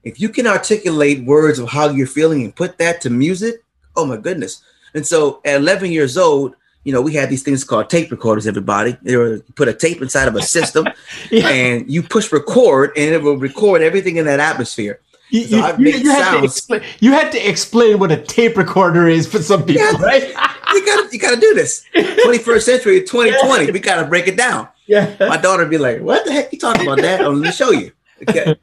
if 0.04 0.20
you 0.20 0.28
can 0.28 0.46
articulate 0.46 1.24
words 1.24 1.58
of 1.58 1.68
how 1.68 1.88
you're 1.88 2.06
feeling 2.06 2.44
and 2.44 2.54
put 2.54 2.78
that 2.78 3.00
to 3.02 3.10
music, 3.10 3.62
oh 3.96 4.04
my 4.04 4.16
goodness. 4.16 4.62
And 4.94 5.06
so 5.06 5.40
at 5.44 5.56
11 5.56 5.90
years 5.92 6.16
old, 6.16 6.54
you 6.84 6.92
know, 6.92 7.00
we 7.00 7.14
had 7.14 7.30
these 7.30 7.44
things 7.44 7.62
called 7.62 7.88
tape 7.88 8.10
recorders, 8.10 8.46
everybody. 8.46 8.96
They 9.02 9.16
were 9.16 9.38
put 9.54 9.68
a 9.68 9.72
tape 9.72 10.02
inside 10.02 10.26
of 10.26 10.34
a 10.34 10.42
system 10.42 10.86
yeah. 11.30 11.48
and 11.48 11.90
you 11.90 12.02
push 12.02 12.32
record 12.32 12.90
and 12.96 13.14
it 13.14 13.22
will 13.22 13.36
record 13.36 13.82
everything 13.82 14.16
in 14.16 14.24
that 14.26 14.40
atmosphere. 14.40 15.00
You, 15.32 15.44
so 15.44 15.76
you, 15.78 15.86
you, 15.86 15.98
you 15.98 16.10
had 16.10 16.44
explain, 16.44 16.82
you, 17.00 17.12
had 17.12 17.32
to 17.32 17.38
explain, 17.38 17.98
what 17.98 18.12
a 18.12 18.18
tape 18.18 18.58
recorder 18.58 19.08
is 19.08 19.26
for 19.26 19.42
some 19.42 19.64
people, 19.64 19.80
yeah. 19.80 20.02
right? 20.02 20.28
you 20.74 20.84
gotta 20.84 21.08
you 21.10 21.18
gotta 21.18 21.40
do 21.40 21.54
this. 21.54 21.86
21st 21.94 22.60
century, 22.60 23.00
2020, 23.00 23.64
yeah. 23.64 23.70
we 23.70 23.80
gotta 23.80 24.06
break 24.06 24.28
it 24.28 24.36
down. 24.36 24.68
Yeah. 24.86 25.16
My 25.20 25.38
daughter 25.38 25.62
would 25.62 25.70
be 25.70 25.78
like, 25.78 26.02
"What 26.02 26.26
the 26.26 26.32
heck 26.32 26.52
you 26.52 26.58
talking 26.58 26.82
about, 26.82 26.98
Dad? 26.98 27.22
Oh, 27.22 27.30
let 27.30 27.46
me 27.46 27.50
show 27.50 27.70
you." 27.70 27.92
Okay. 28.28 28.56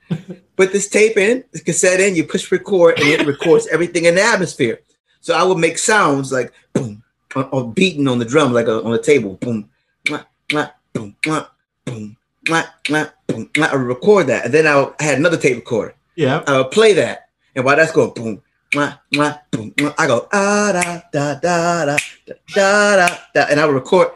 Put 0.57 0.71
this 0.71 0.87
tape 0.87 1.17
in, 1.17 1.43
this 1.51 1.63
cassette 1.63 2.01
in, 2.01 2.15
you 2.15 2.23
push 2.23 2.51
record, 2.51 2.99
and 2.99 3.07
it 3.07 3.25
records 3.25 3.65
everything 3.67 4.05
in 4.05 4.13
the 4.13 4.21
atmosphere. 4.21 4.81
So 5.21 5.33
I 5.33 5.41
would 5.41 5.57
make 5.57 5.79
sounds 5.79 6.31
like 6.31 6.53
boom, 6.73 7.01
or, 7.35 7.45
or 7.45 7.71
beating 7.71 8.07
on 8.07 8.19
the 8.19 8.25
drum, 8.25 8.53
like 8.53 8.67
a, 8.67 8.83
on 8.83 8.93
a 8.93 9.01
table, 9.01 9.35
boom, 9.41 9.69
mwah, 10.05 10.23
mwah, 10.49 10.71
boom, 10.93 11.15
mwah, 11.23 11.47
boom, 11.85 12.15
mwah, 12.45 12.67
mwah, 12.85 13.11
boom, 13.25 13.49
mwah. 13.53 13.69
I 13.69 13.75
would 13.75 13.87
record 13.87 14.27
that, 14.27 14.45
and 14.45 14.53
then 14.53 14.67
I, 14.67 14.75
would- 14.75 14.93
I 14.99 15.03
had 15.03 15.17
another 15.17 15.37
tape 15.37 15.55
recorder. 15.55 15.95
Yeah. 16.19 16.43
I 16.47 16.57
would 16.57 16.71
play 16.71 16.91
that, 16.93 17.29
and 17.55 17.63
while 17.63 17.77
that's 17.77 17.93
going 17.93 18.13
boom, 18.13 18.41
mwah, 18.71 18.99
mwah, 19.13 19.39
boom, 19.51 19.71
mwah, 19.71 19.95
I 19.97 20.05
go 20.05 20.27
ah 20.33 20.71
da 20.73 21.01
da 21.13 21.39
da 21.39 21.85
da 21.85 21.97
da 22.27 22.33
da 22.53 22.95
da, 22.97 23.17
da 23.33 23.45
and 23.49 23.57
I 23.57 23.65
would 23.65 23.73
record. 23.73 24.09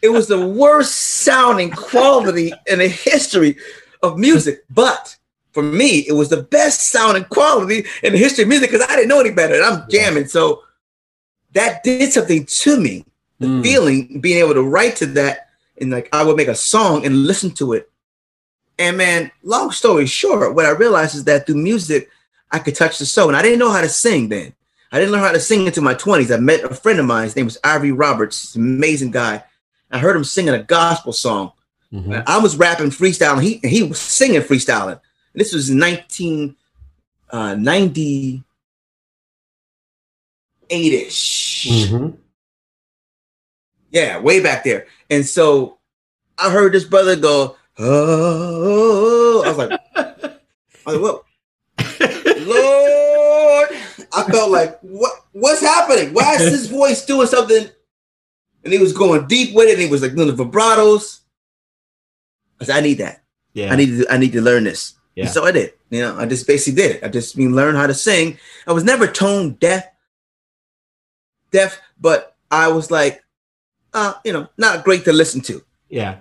It 0.00 0.08
was 0.08 0.26
the 0.26 0.40
worst 0.48 0.94
sounding 0.96 1.70
quality 1.70 2.50
in 2.66 2.78
the 2.78 2.88
history 2.88 3.58
of 4.02 4.16
music, 4.16 4.64
but 4.70 5.14
for 5.52 5.62
me, 5.62 5.98
it 6.08 6.12
was 6.12 6.30
the 6.30 6.42
best 6.44 6.90
sounding 6.92 7.24
quality 7.24 7.84
in 8.02 8.14
the 8.14 8.18
history 8.18 8.44
of 8.44 8.48
music 8.48 8.70
because 8.70 8.86
I 8.88 8.96
didn't 8.96 9.08
know 9.08 9.20
any 9.20 9.32
better. 9.32 9.54
And 9.56 9.64
I'm 9.64 9.84
jamming, 9.90 10.28
so 10.28 10.62
that 11.52 11.82
did 11.84 12.10
something 12.10 12.46
to 12.46 12.80
me. 12.80 13.04
The 13.40 13.48
Mm. 13.48 13.62
feeling, 13.62 14.20
being 14.20 14.38
able 14.38 14.54
to 14.54 14.62
write 14.62 14.96
to 14.96 15.06
that, 15.20 15.48
and 15.78 15.90
like 15.90 16.08
I 16.12 16.22
would 16.24 16.38
make 16.38 16.48
a 16.48 16.54
song 16.54 17.04
and 17.04 17.26
listen 17.26 17.50
to 17.60 17.74
it. 17.74 17.90
And 18.80 18.96
man, 18.96 19.30
long 19.42 19.70
story 19.72 20.06
short, 20.06 20.54
what 20.54 20.64
I 20.64 20.70
realized 20.70 21.14
is 21.14 21.24
that 21.24 21.44
through 21.46 21.56
music, 21.56 22.08
I 22.50 22.58
could 22.58 22.74
touch 22.74 22.98
the 22.98 23.04
soul. 23.04 23.28
And 23.28 23.36
I 23.36 23.42
didn't 23.42 23.58
know 23.58 23.70
how 23.70 23.82
to 23.82 23.88
sing 23.90 24.30
then. 24.30 24.54
I 24.90 24.98
didn't 24.98 25.12
learn 25.12 25.22
how 25.22 25.32
to 25.32 25.38
sing 25.38 25.66
until 25.66 25.82
my 25.84 25.94
20s. 25.94 26.34
I 26.34 26.38
met 26.38 26.64
a 26.64 26.74
friend 26.74 26.98
of 26.98 27.04
mine. 27.04 27.24
His 27.24 27.36
name 27.36 27.44
was 27.44 27.58
Ivory 27.62 27.92
Roberts. 27.92 28.56
Amazing 28.56 29.10
guy. 29.10 29.44
I 29.90 29.98
heard 29.98 30.16
him 30.16 30.24
singing 30.24 30.54
a 30.54 30.62
gospel 30.62 31.12
song. 31.12 31.52
Mhm. 31.92 32.16
And 32.16 32.24
I 32.26 32.38
was 32.38 32.56
rapping 32.56 32.88
freestyle, 32.90 33.34
and 33.34 33.42
he, 33.42 33.60
he 33.62 33.82
was 33.82 34.00
singing 34.00 34.40
freestyling. 34.40 34.98
This 35.34 35.52
was 35.52 35.70
1998 35.70 38.42
ish. 40.72 41.66
Mhm. 41.68 42.16
Yeah, 43.90 44.20
way 44.20 44.40
back 44.40 44.64
there. 44.64 44.86
And 45.10 45.26
so 45.26 45.76
I 46.38 46.50
heard 46.50 46.72
this 46.72 46.84
brother 46.84 47.14
go, 47.16 47.56
oh, 47.78 49.42
I 49.46 49.48
was 49.48 49.58
like, 49.58 49.80
I 50.86 50.96
was 50.96 51.00
like? 51.00 51.20
Lord, 52.46 53.68
I 54.12 54.24
felt 54.30 54.50
like, 54.50 54.78
what? 54.80 55.12
What's 55.32 55.60
happening? 55.60 56.12
Why 56.14 56.34
is 56.34 56.50
his 56.50 56.66
voice 56.68 57.04
doing 57.04 57.26
something? 57.26 57.68
And 58.64 58.72
he 58.72 58.78
was 58.78 58.92
going 58.92 59.26
deep 59.26 59.54
with 59.54 59.68
it. 59.68 59.72
And 59.74 59.82
he 59.82 59.88
was 59.88 60.02
like 60.02 60.14
doing 60.14 60.34
the 60.34 60.44
vibratos. 60.44 61.20
I 62.60 62.64
said, 62.64 62.76
I 62.76 62.80
need 62.80 62.98
that. 62.98 63.22
Yeah. 63.54 63.72
I 63.72 63.76
need 63.76 63.86
to. 63.86 64.06
I 64.12 64.16
need 64.18 64.32
to 64.32 64.40
learn 64.42 64.64
this. 64.64 64.94
Yeah. 65.14 65.24
And 65.24 65.32
so 65.32 65.44
I 65.44 65.52
did. 65.52 65.72
You 65.90 66.02
know, 66.02 66.18
I 66.18 66.26
just 66.26 66.46
basically 66.46 66.82
did 66.82 66.96
it. 66.96 67.04
I 67.04 67.08
just 67.08 67.36
mean 67.36 67.54
learn 67.54 67.74
how 67.74 67.86
to 67.86 67.94
sing. 67.94 68.38
I 68.66 68.72
was 68.72 68.84
never 68.84 69.06
tone 69.06 69.54
deaf, 69.54 69.86
deaf, 71.50 71.80
but 72.00 72.36
I 72.50 72.68
was 72.68 72.90
like, 72.90 73.24
uh, 73.92 74.14
you 74.24 74.32
know, 74.32 74.48
not 74.56 74.84
great 74.84 75.04
to 75.04 75.12
listen 75.12 75.40
to. 75.42 75.62
yeah. 75.88 76.18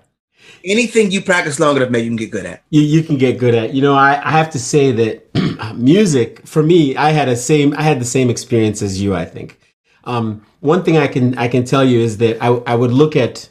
Anything 0.65 1.11
you 1.11 1.21
practice 1.21 1.59
long 1.59 1.77
enough, 1.77 1.89
maybe 1.89 2.03
you 2.05 2.09
can 2.09 2.17
get 2.17 2.31
good 2.31 2.45
at. 2.45 2.63
you, 2.69 2.81
you 2.81 3.01
can 3.03 3.17
get 3.17 3.37
good 3.37 3.55
at. 3.55 3.73
You 3.73 3.81
know, 3.81 3.95
I, 3.95 4.21
I 4.23 4.31
have 4.31 4.49
to 4.51 4.59
say 4.59 4.91
that 4.91 5.73
music 5.75 6.45
for 6.45 6.61
me, 6.63 6.95
I 6.97 7.11
had 7.11 7.29
a 7.29 7.35
same 7.35 7.73
I 7.77 7.81
had 7.83 7.99
the 8.01 8.05
same 8.05 8.29
experience 8.29 8.81
as 8.81 9.01
you. 9.01 9.15
I 9.15 9.25
think 9.25 9.59
um, 10.03 10.45
one 10.59 10.83
thing 10.83 10.97
I 10.97 11.07
can 11.07 11.37
I 11.37 11.47
can 11.47 11.63
tell 11.63 11.83
you 11.85 11.99
is 11.99 12.17
that 12.17 12.41
I 12.43 12.47
I 12.47 12.75
would 12.75 12.91
look 12.91 13.15
at 13.15 13.49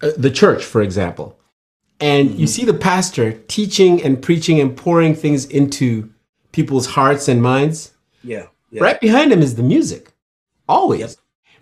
th- 0.00 0.14
the 0.16 0.30
church, 0.30 0.64
for 0.64 0.80
example, 0.82 1.38
and 2.00 2.30
you 2.38 2.46
see 2.46 2.64
the 2.64 2.74
pastor 2.74 3.32
teaching 3.48 4.02
and 4.02 4.22
preaching 4.22 4.60
and 4.60 4.76
pouring 4.76 5.14
things 5.14 5.44
into 5.46 6.10
people's 6.52 6.86
hearts 6.86 7.28
and 7.28 7.42
minds. 7.42 7.92
Yeah. 8.24 8.46
yeah. 8.70 8.82
Right 8.82 9.00
behind 9.00 9.32
him 9.32 9.42
is 9.42 9.54
the 9.56 9.62
music, 9.62 10.12
always, 10.68 11.00
Yep. 11.00 11.10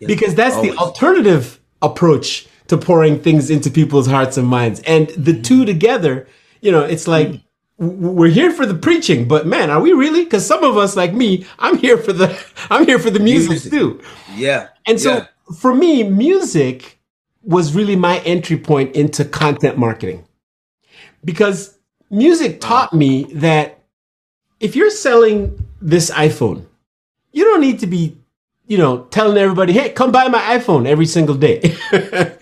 Yep. 0.00 0.08
because 0.08 0.34
that's 0.34 0.54
Always. 0.56 0.72
the 0.72 0.78
alternative 0.78 1.58
approach 1.82 2.46
to 2.68 2.76
pouring 2.76 3.20
things 3.20 3.50
into 3.50 3.70
people's 3.70 4.06
hearts 4.06 4.36
and 4.36 4.46
minds. 4.48 4.80
And 4.86 5.08
the 5.10 5.40
two 5.40 5.64
together, 5.64 6.26
you 6.60 6.72
know, 6.72 6.80
it's 6.82 7.06
like 7.06 7.40
we're 7.78 8.30
here 8.30 8.50
for 8.52 8.64
the 8.66 8.74
preaching, 8.74 9.28
but 9.28 9.46
man, 9.46 9.70
are 9.70 9.80
we 9.80 9.92
really? 9.92 10.24
Because 10.24 10.46
some 10.46 10.64
of 10.64 10.76
us, 10.76 10.96
like 10.96 11.12
me, 11.12 11.46
I'm 11.58 11.76
here 11.76 11.98
for 11.98 12.12
the 12.12 12.36
I'm 12.70 12.86
here 12.86 12.98
for 12.98 13.10
the 13.10 13.20
music, 13.20 13.50
Music. 13.50 13.70
too. 13.72 14.00
Yeah. 14.34 14.68
And 14.86 15.00
so 15.00 15.10
Yeah. 15.14 15.26
for 15.60 15.74
me, 15.74 16.02
music 16.02 16.98
was 17.42 17.74
really 17.74 17.94
my 17.96 18.18
entry 18.20 18.56
point 18.56 18.96
into 18.96 19.24
content 19.24 19.76
marketing. 19.78 20.24
Because 21.24 21.76
music 22.10 22.60
taught 22.60 22.92
me 22.92 23.24
that 23.34 23.78
if 24.60 24.74
you're 24.74 24.90
selling 24.90 25.64
this 25.80 26.10
iPhone, 26.10 26.64
you 27.32 27.44
don't 27.44 27.60
need 27.60 27.80
to 27.80 27.86
be, 27.86 28.16
you 28.66 28.78
know, 28.78 29.04
telling 29.10 29.36
everybody, 29.36 29.72
"Hey, 29.74 29.90
come 29.90 30.10
buy 30.12 30.28
my 30.28 30.40
iPhone 30.58 30.86
every 30.86 31.06
single 31.06 31.34
day." 31.34 31.76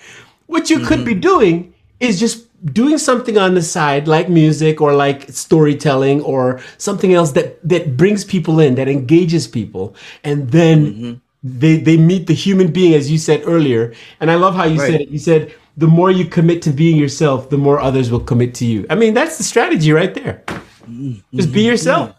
what 0.46 0.70
you 0.70 0.80
could 0.80 1.04
be 1.04 1.12
mm-hmm. 1.12 1.20
doing 1.20 1.74
is 2.00 2.20
just 2.20 2.46
doing 2.72 2.96
something 2.96 3.36
on 3.36 3.54
the 3.54 3.62
side 3.62 4.08
like 4.08 4.28
music 4.28 4.80
or 4.80 4.94
like 4.94 5.28
storytelling 5.28 6.22
or 6.22 6.60
something 6.78 7.12
else 7.12 7.32
that 7.32 7.66
that 7.68 7.96
brings 7.96 8.24
people 8.24 8.60
in 8.60 8.74
that 8.76 8.88
engages 8.88 9.46
people. 9.46 9.94
And 10.22 10.50
then 10.50 10.86
mm-hmm. 10.86 11.12
they 11.42 11.76
they 11.76 11.96
meet 11.96 12.26
the 12.26 12.34
human 12.34 12.72
being 12.72 12.94
as 12.94 13.10
you 13.10 13.18
said 13.18 13.42
earlier. 13.44 13.92
And 14.20 14.30
i 14.30 14.34
love 14.34 14.54
how 14.54 14.64
you 14.64 14.78
Right. 14.80 14.92
said 14.92 15.00
it. 15.02 15.08
You 15.08 15.18
said 15.18 15.54
the 15.76 15.86
more 15.86 16.10
you 16.10 16.24
commit 16.24 16.62
to 16.62 16.70
being 16.70 16.96
yourself 16.96 17.50
the 17.50 17.58
more 17.58 17.80
others 17.80 18.10
will 18.10 18.20
commit 18.20 18.54
to 18.54 18.64
you. 18.64 18.86
I 18.88 18.94
mean 18.94 19.14
that's 19.14 19.36
the 19.36 19.44
strategy 19.44 19.92
right 19.92 20.14
there. 20.14 20.42
Mm-hmm. 20.46 21.36
Just 21.36 21.52
be 21.52 21.62
yourself. 21.62 22.16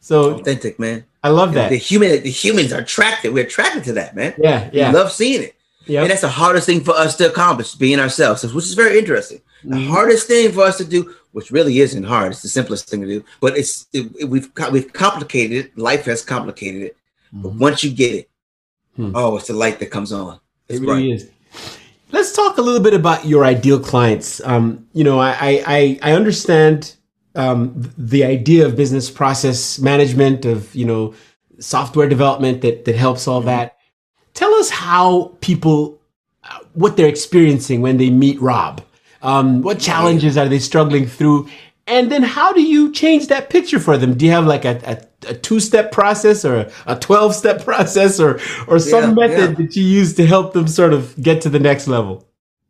So 0.00 0.34
Authentic, 0.34 0.78
man. 0.78 1.04
i 1.22 1.28
love 1.28 1.54
that. 1.54 1.68
The 1.68 1.76
human, 1.76 2.22
the 2.22 2.30
humans 2.30 2.72
are 2.72 2.80
attracted. 2.80 3.32
We're 3.32 3.44
attracted 3.44 3.84
to 3.84 3.92
that, 3.94 4.16
man. 4.16 4.34
yeah 4.38 4.70
We 4.72 4.78
yeah. 4.78 4.90
love 4.90 5.12
seeing 5.12 5.42
it. 5.42 5.54
Yep. 5.86 6.02
And 6.02 6.10
that's 6.10 6.20
the 6.20 6.28
hardest 6.28 6.66
thing 6.66 6.80
for 6.84 6.92
us 6.92 7.16
to 7.16 7.28
accomplish, 7.28 7.74
being 7.74 7.98
ourselves, 8.00 8.42
which 8.54 8.64
is 8.66 8.74
very 8.74 8.98
interesting. 8.98 9.40
The 9.64 9.76
Mhm. 9.76 9.88
hardest 9.88 10.26
thing 10.26 10.52
for 10.52 10.62
us 10.62 10.76
to 10.78 10.84
do, 10.84 11.14
which 11.32 11.50
really 11.50 11.80
isn't 11.80 12.04
hard, 12.04 12.32
it's 12.32 12.42
the 12.42 12.48
simplest 12.48 12.88
thing 12.88 13.00
to 13.02 13.06
do, 13.06 13.24
but 13.40 13.56
it's 13.56 13.86
it, 13.92 14.06
it- 14.20 14.28
we've 14.28 14.50
we've 14.72 14.92
complicated 14.92 15.56
it. 15.66 15.78
Life 15.78 16.04
has 16.06 16.22
complicated 16.22 16.82
it. 16.82 16.96
But 17.32 17.52
once 17.54 17.82
you 17.84 17.90
get 17.90 18.14
it, 18.14 18.28
Hmm. 18.96 19.12
oh, 19.14 19.36
it's 19.38 19.46
the 19.48 19.54
light 19.54 19.78
that 19.80 19.86
comes 19.90 20.12
on. 20.12 20.38
It 20.68 20.80
really 20.80 20.86
bright. 20.86 21.12
is. 21.16 21.28
Let's 22.12 22.32
talk 22.32 22.58
a 22.58 22.62
little 22.62 22.80
bit 22.80 22.92
about 22.94 23.24
your 23.26 23.44
ideal 23.44 23.78
clients. 23.80 24.40
Um, 24.44 24.86
you 24.92 25.02
know, 25.04 25.18
I 25.18 25.30
I, 25.30 25.62
I- 25.66 25.98
I 26.02 26.12
understand 26.12 26.94
um, 27.34 27.90
the 27.96 28.24
idea 28.24 28.66
of 28.66 28.76
business 28.76 29.08
process 29.10 29.78
management, 29.78 30.44
of 30.44 30.74
you 30.74 30.84
know, 30.84 31.14
software 31.60 32.06
development 32.08 32.60
that 32.60 32.84
that 32.84 32.94
helps 32.96 33.26
all 33.26 33.40
that. 33.42 33.76
Tell 34.34 34.52
us 34.54 34.70
how 34.70 35.36
people, 35.40 36.00
uh, 36.44 36.60
what 36.74 36.96
they're 36.96 37.08
experiencing 37.08 37.82
when 37.82 37.98
they 37.98 38.10
meet 38.10 38.40
Rob. 38.40 38.82
Um, 39.22 39.62
what 39.62 39.78
challenges 39.78 40.36
are 40.36 40.48
they 40.48 40.58
struggling 40.58 41.06
through? 41.06 41.48
And 41.86 42.10
then 42.10 42.22
how 42.22 42.52
do 42.52 42.62
you 42.62 42.92
change 42.92 43.28
that 43.28 43.50
picture 43.50 43.78
for 43.78 43.96
them? 43.96 44.14
Do 44.14 44.24
you 44.24 44.32
have 44.32 44.46
like 44.46 44.64
a, 44.64 44.80
a, 45.26 45.30
a 45.30 45.34
two 45.34 45.60
step 45.60 45.92
process 45.92 46.44
or 46.44 46.70
a 46.86 46.96
12 46.96 47.34
step 47.34 47.64
process 47.64 48.18
or, 48.20 48.40
or 48.68 48.78
some 48.78 49.10
Yeah, 49.10 49.26
method 49.26 49.50
yeah. 49.50 49.66
that 49.66 49.76
you 49.76 49.84
use 49.84 50.14
to 50.14 50.26
help 50.26 50.52
them 50.52 50.66
sort 50.68 50.92
of 50.92 51.20
get 51.20 51.40
to 51.42 51.48
the 51.48 51.58
next 51.58 51.88
level? 51.88 52.26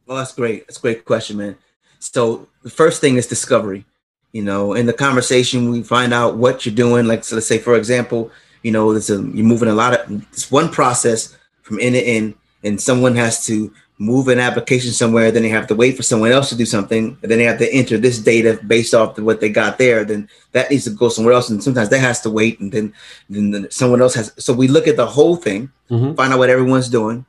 Well, 0.07 0.19
that's 0.19 0.35
great. 0.35 0.66
That's 0.66 0.78
a 0.78 0.81
great 0.81 1.04
question, 1.04 1.37
man. 1.37 1.57
So 1.99 2.49
the 2.62 2.71
first 2.71 3.00
thing 3.00 3.16
is 3.16 3.26
discovery. 3.26 3.85
You 4.33 4.42
know, 4.42 4.73
in 4.73 4.87
the 4.87 4.92
conversation, 4.95 5.71
we 5.71 5.83
find 5.83 6.12
out 6.12 6.37
what 6.37 6.64
you're 6.64 6.75
doing. 6.75 7.07
Like, 7.07 7.23
so 7.23 7.37
let's 7.37 7.47
say, 7.47 7.59
for 7.59 7.76
example, 7.76 8.31
you 8.62 8.73
know, 8.73 8.90
a, 8.92 9.00
you're 9.00 9.45
moving 9.45 9.69
a 9.69 9.75
lot 9.75 9.92
of 9.95 10.23
it's 10.33 10.50
one 10.50 10.71
process 10.71 11.37
from 11.73 11.81
end 11.81 11.95
to 11.95 12.00
end, 12.02 12.35
and 12.62 12.81
someone 12.81 13.17
has 13.17 13.47
to 13.47 13.73
move 13.99 14.29
an 14.29 14.38
application 14.38 14.93
somewhere. 14.93 15.31
Then 15.31 15.43
they 15.43 15.49
have 15.49 15.67
to 15.69 15.75
wait 15.75 15.97
for 15.97 16.02
someone 16.02 16.33
else 16.33 16.50
to 16.50 16.57
do 16.57 16.67
something, 16.67 17.17
and 17.23 17.31
then 17.31 17.38
they 17.38 17.45
have 17.45 17.59
to 17.59 17.73
enter 17.73 17.97
this 17.97 18.19
data 18.19 18.61
based 18.67 18.95
off 18.95 19.17
of 19.17 19.25
what 19.25 19.41
they 19.41 19.49
got 19.49 19.79
there. 19.79 20.05
Then 20.05 20.29
that 20.52 20.71
needs 20.71 20.85
to 20.85 20.91
go 20.91 21.09
somewhere 21.09 21.35
else, 21.35 21.49
and 21.49 21.62
sometimes 21.62 21.88
that 21.88 22.00
has 22.00 22.21
to 22.23 22.31
wait, 22.31 22.61
and 22.61 22.71
then 22.71 22.93
then 23.31 23.67
someone 23.71 24.02
else 24.02 24.14
has. 24.14 24.33
So 24.37 24.52
we 24.52 24.69
look 24.69 24.87
at 24.87 24.97
the 24.97 25.07
whole 25.07 25.37
thing, 25.37 25.71
Mhm. 25.91 26.17
find 26.17 26.33
out 26.33 26.38
what 26.38 26.50
everyone's 26.50 26.88
doing, 26.88 27.25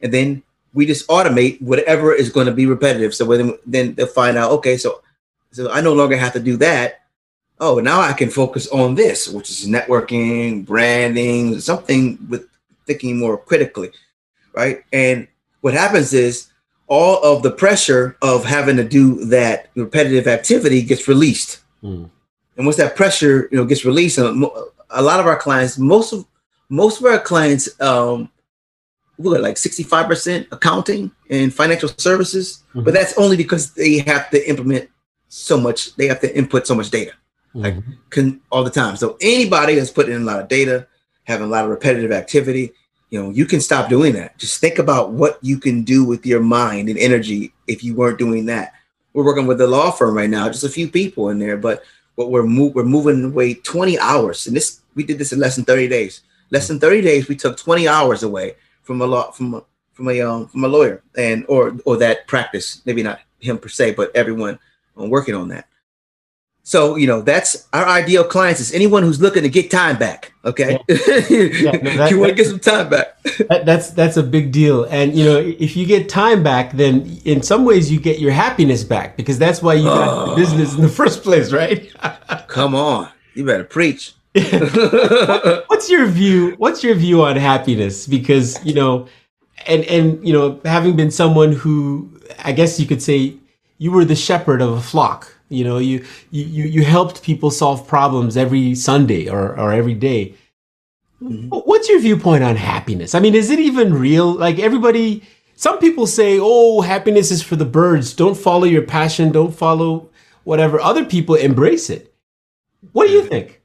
and 0.00 0.12
then 0.12 0.42
we 0.74 0.86
just 0.86 1.06
automate 1.08 1.60
whatever 1.60 2.14
is 2.14 2.30
going 2.30 2.46
to 2.46 2.52
be 2.52 2.64
repetitive. 2.64 3.14
So 3.14 3.26
when, 3.26 3.58
then 3.66 3.94
they'll 3.94 4.06
find 4.06 4.38
out, 4.38 4.52
okay, 4.52 4.78
so 4.78 5.00
so 5.52 5.70
I 5.70 5.82
no 5.82 5.92
longer 5.92 6.16
have 6.16 6.32
to 6.32 6.40
do 6.40 6.56
that. 6.58 7.00
Oh, 7.60 7.78
now 7.78 8.00
I 8.00 8.14
can 8.14 8.30
focus 8.30 8.66
on 8.68 8.94
this, 8.94 9.28
which 9.28 9.50
is 9.50 9.66
networking, 9.68 10.64
branding, 10.64 11.60
something 11.60 12.18
with 12.30 12.46
thinking 12.92 13.18
more 13.18 13.38
critically, 13.38 13.90
right? 14.54 14.84
And 14.92 15.26
what 15.62 15.74
happens 15.74 16.12
is 16.12 16.48
all 16.88 17.22
of 17.24 17.42
the 17.42 17.50
pressure 17.50 18.16
of 18.22 18.44
having 18.44 18.76
to 18.76 18.84
do 18.84 19.24
that 19.26 19.70
repetitive 19.74 20.26
activity 20.26 20.82
gets 20.82 21.08
released. 21.08 21.60
Mm. 21.82 22.10
And 22.56 22.66
once 22.66 22.76
that 22.76 22.96
pressure, 22.96 23.48
you 23.50 23.56
know, 23.56 23.64
gets 23.64 23.84
released, 23.84 24.18
a 24.18 25.02
lot 25.02 25.20
of 25.20 25.26
our 25.26 25.36
clients, 25.36 25.78
most 25.78 26.12
of 26.12 26.26
most 26.68 27.00
of 27.00 27.06
our 27.06 27.18
clients 27.18 27.68
um, 27.82 28.30
what, 29.16 29.40
like 29.42 29.56
65% 29.56 30.46
accounting 30.52 31.10
and 31.28 31.52
financial 31.52 31.90
services, 31.98 32.62
Mhm. 32.74 32.84
but 32.84 32.94
that's 32.94 33.16
only 33.18 33.36
because 33.36 33.74
they 33.74 33.98
have 33.98 34.30
to 34.30 34.48
implement 34.48 34.88
so 35.28 35.58
much, 35.60 35.94
they 35.96 36.06
have 36.08 36.20
to 36.20 36.34
input 36.36 36.66
so 36.66 36.74
much 36.74 36.90
data 36.90 37.12
like 37.54 37.74
Mhm. 37.74 37.96
con- 38.08 38.40
all 38.50 38.64
the 38.64 38.70
time. 38.70 38.96
So 38.96 39.18
anybody 39.20 39.74
that's 39.74 39.90
putting 39.90 40.14
in 40.14 40.22
a 40.22 40.24
lot 40.24 40.40
of 40.40 40.48
data, 40.48 40.86
having 41.24 41.46
a 41.46 41.50
lot 41.50 41.64
of 41.64 41.70
repetitive 41.70 42.10
activity, 42.10 42.72
you 43.12 43.22
know, 43.22 43.28
you 43.28 43.44
can 43.44 43.60
stop 43.60 43.90
doing 43.90 44.14
that. 44.14 44.38
Just 44.38 44.58
think 44.58 44.78
about 44.78 45.10
what 45.12 45.38
you 45.42 45.58
can 45.58 45.82
do 45.82 46.02
with 46.02 46.24
your 46.24 46.40
mind 46.40 46.88
and 46.88 46.98
energy 46.98 47.52
if 47.66 47.84
you 47.84 47.94
weren't 47.94 48.18
doing 48.18 48.46
that. 48.46 48.72
We're 49.12 49.26
working 49.26 49.46
with 49.46 49.60
a 49.60 49.66
law 49.66 49.90
firm 49.90 50.16
right 50.16 50.30
now, 50.30 50.48
just 50.48 50.64
a 50.64 50.70
few 50.70 50.88
people 50.88 51.28
in 51.28 51.38
there, 51.38 51.58
but 51.58 51.84
what 52.14 52.30
we're 52.30 52.46
mo- 52.46 52.72
we're 52.74 52.84
moving 52.84 53.22
away 53.22 53.52
20 53.52 53.98
hours, 53.98 54.46
and 54.46 54.56
this 54.56 54.80
we 54.94 55.04
did 55.04 55.18
this 55.18 55.30
in 55.30 55.38
less 55.38 55.56
than 55.56 55.66
30 55.66 55.88
days. 55.88 56.22
Less 56.50 56.68
than 56.68 56.80
30 56.80 57.02
days, 57.02 57.28
we 57.28 57.36
took 57.36 57.58
20 57.58 57.86
hours 57.86 58.22
away 58.22 58.54
from 58.82 59.02
a 59.02 59.06
law 59.06 59.30
from 59.30 59.54
a, 59.54 59.64
from 59.92 60.08
a 60.08 60.20
um, 60.22 60.48
from 60.48 60.64
a 60.64 60.68
lawyer 60.68 61.02
and 61.14 61.44
or 61.48 61.76
or 61.84 61.98
that 61.98 62.26
practice. 62.26 62.80
Maybe 62.86 63.02
not 63.02 63.20
him 63.40 63.58
per 63.58 63.68
se, 63.68 63.92
but 63.92 64.10
everyone 64.16 64.58
um, 64.96 65.10
working 65.10 65.34
on 65.34 65.48
that. 65.48 65.68
So 66.64 66.94
you 66.94 67.08
know 67.08 67.22
that's 67.22 67.66
our 67.72 67.84
ideal 67.86 68.22
clients 68.22 68.60
is 68.60 68.72
anyone 68.72 69.02
who's 69.02 69.20
looking 69.20 69.42
to 69.42 69.48
get 69.48 69.68
time 69.70 69.98
back. 69.98 70.32
Okay, 70.44 70.74
no, 70.88 70.94
that- 70.96 72.08
you 72.10 72.18
want 72.20 72.30
to 72.30 72.36
get 72.36 72.46
some 72.46 72.60
time 72.60 72.88
back. 72.88 73.08
That, 73.48 73.64
that's 73.66 73.90
that's 73.90 74.16
a 74.16 74.22
big 74.22 74.52
deal, 74.52 74.84
and 74.84 75.16
you 75.16 75.24
know 75.24 75.38
if 75.38 75.76
you 75.76 75.86
get 75.86 76.08
time 76.08 76.42
back, 76.42 76.72
then 76.72 77.18
in 77.24 77.42
some 77.42 77.64
ways 77.64 77.90
you 77.90 77.98
get 77.98 78.18
your 78.20 78.30
happiness 78.30 78.84
back 78.84 79.16
because 79.16 79.38
that's 79.38 79.60
why 79.62 79.74
you 79.74 79.84
got 79.84 80.08
Oh. 80.08 80.30
the 80.30 80.36
business 80.36 80.74
in 80.74 80.82
the 80.82 80.88
first 81.00 81.22
place, 81.22 81.52
right? 81.52 81.90
Come 82.48 82.74
on, 82.74 83.08
you 83.34 83.44
better 83.44 83.64
preach. 83.64 84.14
what's 84.34 85.90
your 85.90 86.06
view? 86.06 86.54
What's 86.58 86.82
your 86.84 86.94
view 86.94 87.22
on 87.22 87.36
happiness? 87.36 88.06
Because 88.06 88.64
you 88.64 88.74
know, 88.74 89.06
and 89.66 89.84
and 89.84 90.24
you 90.26 90.32
know, 90.32 90.60
having 90.64 90.96
been 90.96 91.10
someone 91.10 91.52
who 91.52 92.10
I 92.44 92.52
guess 92.52 92.78
you 92.78 92.86
could 92.86 93.02
say 93.02 93.34
you 93.78 93.90
were 93.90 94.04
the 94.04 94.16
shepherd 94.16 94.60
of 94.62 94.70
a 94.72 94.80
flock. 94.80 95.34
You 95.52 95.64
know, 95.64 95.78
you 95.78 96.04
you 96.30 96.64
you, 96.64 96.84
helped 96.84 97.22
people 97.22 97.50
solve 97.50 97.86
problems 97.86 98.36
every 98.36 98.74
Sunday 98.74 99.28
or 99.28 99.58
or 99.58 99.72
every 99.72 99.94
day. 99.94 100.34
Mhm. 101.22 101.48
What's 101.66 101.88
your 101.88 102.00
viewpoint 102.00 102.42
on 102.42 102.56
happiness? 102.56 103.14
I 103.14 103.20
mean, 103.20 103.34
is 103.34 103.50
it 103.50 103.60
even 103.60 103.94
real? 103.94 104.32
Like 104.32 104.58
everybody, 104.58 105.22
some 105.56 105.78
people 105.78 106.06
say, 106.06 106.38
"Oh, 106.40 106.80
happiness 106.80 107.30
is 107.30 107.42
for 107.42 107.56
the 107.56 107.64
birds. 107.64 108.14
Don't 108.14 108.36
follow 108.36 108.64
your 108.64 108.82
passion. 108.82 109.30
Don't 109.30 109.54
follow 109.54 110.08
whatever." 110.44 110.80
Other 110.80 111.04
people 111.04 111.34
embrace 111.36 111.90
it. 111.90 112.12
What 112.92 113.06
do 113.06 113.12
you 113.12 113.22
think? 113.26 113.60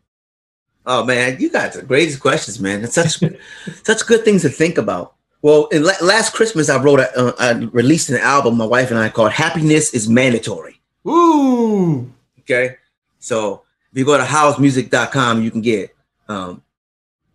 Oh 0.86 1.04
man, 1.04 1.38
you 1.40 1.50
got 1.50 1.74
the 1.74 1.82
greatest 1.82 2.20
questions, 2.20 2.60
man. 2.60 2.84
It's 2.84 2.96
such 2.96 3.20
such 3.84 4.06
good 4.08 4.24
things 4.24 4.44
to 4.44 4.50
think 4.50 4.78
about. 4.78 5.16
Well, 5.42 5.68
in 5.68 5.84
la- 5.84 5.94
last 6.02 6.34
Christmas, 6.34 6.70
I 6.70 6.82
wrote 6.82 7.00
a, 7.00 7.16
uh, 7.18 7.32
I 7.40 7.52
released 7.72 8.10
an 8.10 8.18
album, 8.18 8.58
my 8.58 8.66
wife 8.66 8.90
and 8.90 9.00
I 9.00 9.10
called 9.10 9.32
"Happiness 9.32 9.94
Is 9.94 10.08
Mandatory." 10.10 10.77
Ooh. 11.08 12.12
Okay, 12.40 12.78
so 13.20 13.64
if 13.92 13.98
you 13.98 14.06
go 14.06 14.18
to 14.18 14.24
howzemusic.com, 14.24 15.42
you 15.42 15.52
can 15.52 15.62
get, 15.62 15.96
um, 16.28 16.62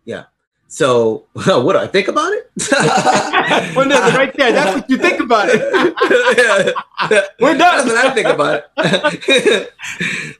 yeah. 0.05 0.25
So 0.67 1.25
what 1.33 1.73
do 1.73 1.79
I 1.79 1.87
think 1.87 2.07
about 2.07 2.33
it? 2.33 2.51
well, 3.75 3.87
no, 3.87 3.99
right 4.11 4.33
there. 4.35 4.51
That's 4.51 4.75
what 4.75 4.89
you 4.89 4.97
think 4.97 5.19
about 5.19 5.49
it. 5.49 5.61
We're 7.39 7.57
done. 7.57 7.59
That's 7.59 7.85
what 7.85 8.05
I 8.05 8.13
think 8.13 8.27
about 8.27 8.63
it. 8.77 9.73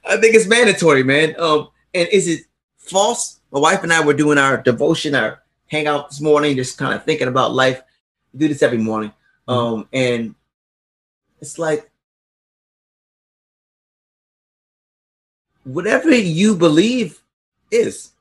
I 0.05 0.17
think 0.17 0.35
it's 0.35 0.47
mandatory, 0.47 1.03
man. 1.03 1.35
Um, 1.39 1.69
and 1.93 2.07
is 2.11 2.27
it 2.27 2.45
false? 2.77 3.39
My 3.51 3.59
wife 3.59 3.83
and 3.83 3.93
I 3.93 4.03
were 4.03 4.15
doing 4.15 4.39
our 4.39 4.57
devotion, 4.57 5.13
our 5.13 5.43
hangout 5.67 6.09
this 6.09 6.21
morning, 6.21 6.55
just 6.55 6.79
kind 6.79 6.95
of 6.95 7.03
thinking 7.03 7.27
about 7.27 7.53
life. 7.53 7.81
We 8.33 8.39
do 8.39 8.47
this 8.47 8.63
every 8.63 8.79
morning. 8.79 9.13
Um, 9.47 9.87
and 9.93 10.33
it's 11.41 11.59
like 11.59 11.91
whatever 15.63 16.13
you 16.13 16.55
believe 16.55 17.21
is. 17.71 18.11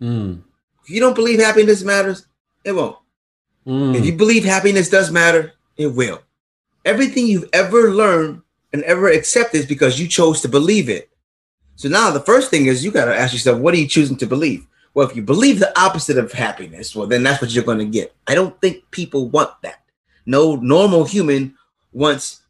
Mm, 0.00 0.42
If 0.84 0.90
you 0.90 1.00
don't 1.00 1.14
believe 1.14 1.40
happiness 1.40 1.82
matters, 1.82 2.26
it 2.64 2.72
won't. 2.72 2.98
mm, 3.66 3.94
If 3.96 4.04
you 4.04 4.12
believe 4.12 4.44
happiness 4.44 4.88
does 4.88 5.10
matter, 5.10 5.52
it 5.76 5.88
will. 5.88 6.20
Everything 6.84 7.26
you've 7.26 7.48
ever 7.52 7.92
learned 7.92 8.42
and 8.72 8.82
ever 8.84 9.08
accepted 9.08 9.58
is 9.60 9.66
because 9.66 9.98
you 10.00 10.06
chose 10.06 10.40
to 10.42 10.48
believe 10.48 10.88
it. 10.88 11.10
So 11.76 11.88
now 11.88 12.10
the 12.10 12.20
first 12.20 12.50
thing 12.50 12.66
is 12.66 12.84
you 12.84 12.90
got 12.90 13.06
to 13.06 13.16
ask 13.16 13.32
yourself, 13.32 13.58
what 13.60 13.74
are 13.74 13.78
you 13.78 13.88
choosing 13.88 14.16
to 14.18 14.26
believe? 14.26 14.66
Well, 14.94 15.08
if 15.08 15.14
you 15.14 15.22
believe 15.22 15.58
the 15.58 15.78
opposite 15.78 16.16
of 16.16 16.32
happiness, 16.32 16.96
well, 16.96 17.06
then 17.06 17.22
that's 17.22 17.42
what 17.42 17.50
you're 17.54 17.64
going 17.64 17.78
to 17.78 17.84
get. 17.84 18.14
I 18.26 18.34
don't 18.34 18.58
think 18.62 18.90
people 18.90 19.28
want 19.28 19.50
that. 19.62 19.82
No 20.24 20.56
normal 20.56 21.04
human 21.04 21.54
wants 21.92 22.40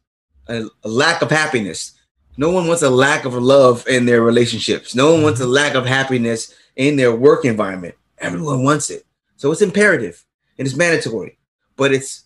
a, 0.47 0.65
a 0.83 0.87
lack 0.87 1.21
of 1.21 1.29
happiness. 1.29 1.93
No 2.37 2.51
one 2.51 2.67
wants 2.67 2.83
a 2.83 2.89
lack 2.89 3.25
of 3.25 3.33
love 3.33 3.87
in 3.87 4.05
their 4.05 4.21
relationships. 4.21 4.93
No 4.93 5.11
one 5.13 5.23
wants 5.23 5.41
a 5.41 5.47
lack 5.47 5.73
of 5.73 5.85
happiness 5.85 6.53
in 6.75 6.95
their 6.95 7.13
work 7.15 7.45
environment. 7.45 7.95
Everyone 8.19 8.63
wants 8.63 8.89
it. 8.91 9.05
So 9.37 9.51
it's 9.51 9.61
imperative 9.61 10.23
and 10.57 10.67
it's 10.67 10.77
mandatory, 10.77 11.37
but 11.75 11.91
it's 11.91 12.25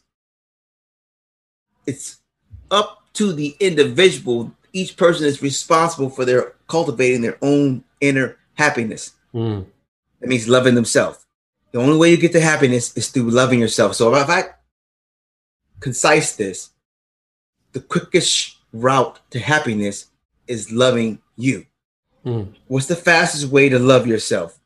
it's 1.85 2.17
up 2.69 3.03
to 3.13 3.33
the 3.33 3.55
individual. 3.59 4.51
Each 4.73 4.95
person 4.95 5.25
is 5.25 5.41
responsible 5.41 6.09
for 6.09 6.25
their 6.25 6.53
cultivating 6.67 7.21
their 7.21 7.37
own 7.41 7.83
inner 7.99 8.37
happiness. 8.55 9.13
mm. 9.33 9.65
That 10.19 10.29
means 10.29 10.47
loving 10.47 10.75
themselves. 10.75 11.25
The 11.71 11.79
only 11.79 11.97
way 11.97 12.11
you 12.11 12.17
get 12.17 12.31
to 12.33 12.41
happiness 12.41 12.95
is 12.95 13.09
through 13.09 13.31
loving 13.31 13.59
yourself. 13.59 13.95
So 13.95 14.13
if 14.13 14.29
I 14.29 14.43
concise 15.79 16.35
this, 16.35 16.69
the 17.71 17.79
quickest 17.79 18.57
route 18.73 19.19
to 19.31 19.39
happiness 19.39 20.07
is 20.47 20.71
loving 20.71 21.19
you. 21.35 21.65
Mm. 22.25 22.53
What's 22.67 22.87
the 22.87 22.95
fastest 22.95 23.47
way 23.47 23.69
to 23.69 23.79
love 23.79 24.07
yourself? 24.07 24.59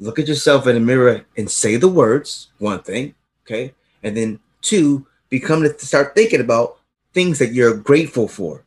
Look 0.00 0.18
at 0.18 0.28
yourself 0.28 0.66
in 0.66 0.74
the 0.74 0.80
mirror 0.80 1.24
and 1.36 1.50
say 1.50 1.76
the 1.76 1.88
words, 1.88 2.48
one 2.58 2.82
thing, 2.82 3.14
okay? 3.44 3.74
And 4.02 4.16
then 4.16 4.40
two, 4.60 5.06
become 5.28 5.62
to 5.62 5.86
start 5.86 6.14
thinking 6.14 6.40
about 6.40 6.78
things 7.12 7.38
that 7.38 7.52
you're 7.52 7.76
grateful 7.76 8.28
for. 8.28 8.64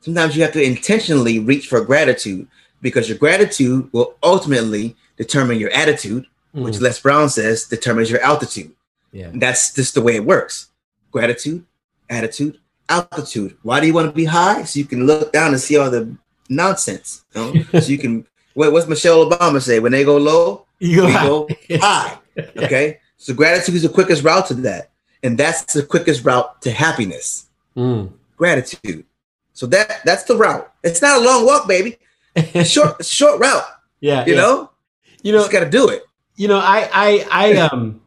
Sometimes 0.00 0.36
you 0.36 0.42
have 0.42 0.52
to 0.52 0.62
intentionally 0.62 1.38
reach 1.38 1.66
for 1.68 1.84
gratitude 1.84 2.48
because 2.80 3.08
your 3.08 3.18
gratitude 3.18 3.92
will 3.92 4.14
ultimately 4.22 4.96
determine 5.16 5.58
your 5.58 5.70
attitude, 5.70 6.26
which 6.52 6.76
Mm. 6.76 6.80
Les 6.80 7.00
Brown 7.00 7.28
says 7.28 7.64
determines 7.64 8.10
your 8.10 8.22
altitude. 8.22 8.72
Yeah. 9.12 9.30
That's 9.34 9.74
just 9.74 9.94
the 9.94 10.00
way 10.00 10.16
it 10.16 10.24
works. 10.24 10.68
Gratitude, 11.12 11.64
attitude, 12.08 12.58
altitude. 12.90 13.56
Why 13.62 13.80
do 13.80 13.86
you 13.86 13.94
want 13.94 14.08
to 14.10 14.12
be 14.14 14.24
high? 14.26 14.64
So 14.64 14.78
you 14.78 14.84
can 14.84 15.06
look 15.06 15.32
down 15.32 15.52
and 15.52 15.60
see 15.60 15.78
all 15.78 15.90
the 15.90 16.14
nonsense. 16.48 17.24
You 17.34 17.40
know? 17.54 17.62
so 17.80 17.86
you 17.88 17.98
can. 17.98 18.26
What, 18.54 18.72
what's 18.72 18.88
Michelle 18.88 19.24
Obama 19.30 19.62
say? 19.62 19.78
When 19.80 19.92
they 19.92 20.04
go 20.04 20.16
low, 20.18 20.66
You 20.80 21.06
we 21.06 21.12
go 21.12 21.48
high. 21.80 22.18
Okay. 22.56 22.98
So 23.16 23.32
gratitude 23.34 23.74
is 23.76 23.82
the 23.82 23.88
quickest 23.88 24.24
route 24.24 24.46
to 24.48 24.54
that, 24.54 24.90
and 25.22 25.38
that's 25.38 25.72
the 25.74 25.82
quickest 25.84 26.24
route 26.24 26.60
to 26.62 26.70
happiness. 26.70 27.46
Mm. 27.76 28.12
Gratitude. 28.36 29.04
So 29.52 29.66
that 29.66 30.00
that's 30.04 30.24
the 30.24 30.36
route. 30.36 30.70
It's 30.82 31.00
not 31.02 31.20
a 31.20 31.24
long 31.24 31.46
walk, 31.46 31.68
baby. 31.68 31.98
Short, 32.64 33.04
short 33.04 33.40
route. 33.40 33.64
yeah. 34.00 34.24
You 34.24 34.34
yeah. 34.34 34.40
know, 34.40 34.70
You 35.04 35.16
you 35.22 35.32
know, 35.32 35.40
just 35.40 35.52
got 35.52 35.60
to 35.64 35.68
do 35.70 35.88
it. 35.88 36.02
you 36.36 36.48
know, 36.48 36.58
I, 36.58 36.88
I, 36.92 37.26
I, 37.30 37.56
um, 37.56 38.00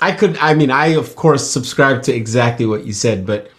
I 0.00 0.12
could, 0.12 0.36
I 0.36 0.52
mean, 0.54 0.70
I 0.70 0.88
of 0.88 1.16
course 1.16 1.50
subscribe 1.50 2.02
to 2.04 2.14
exactly 2.14 2.66
what 2.66 2.84
you 2.86 2.92
said, 2.92 3.26
but 3.26 3.50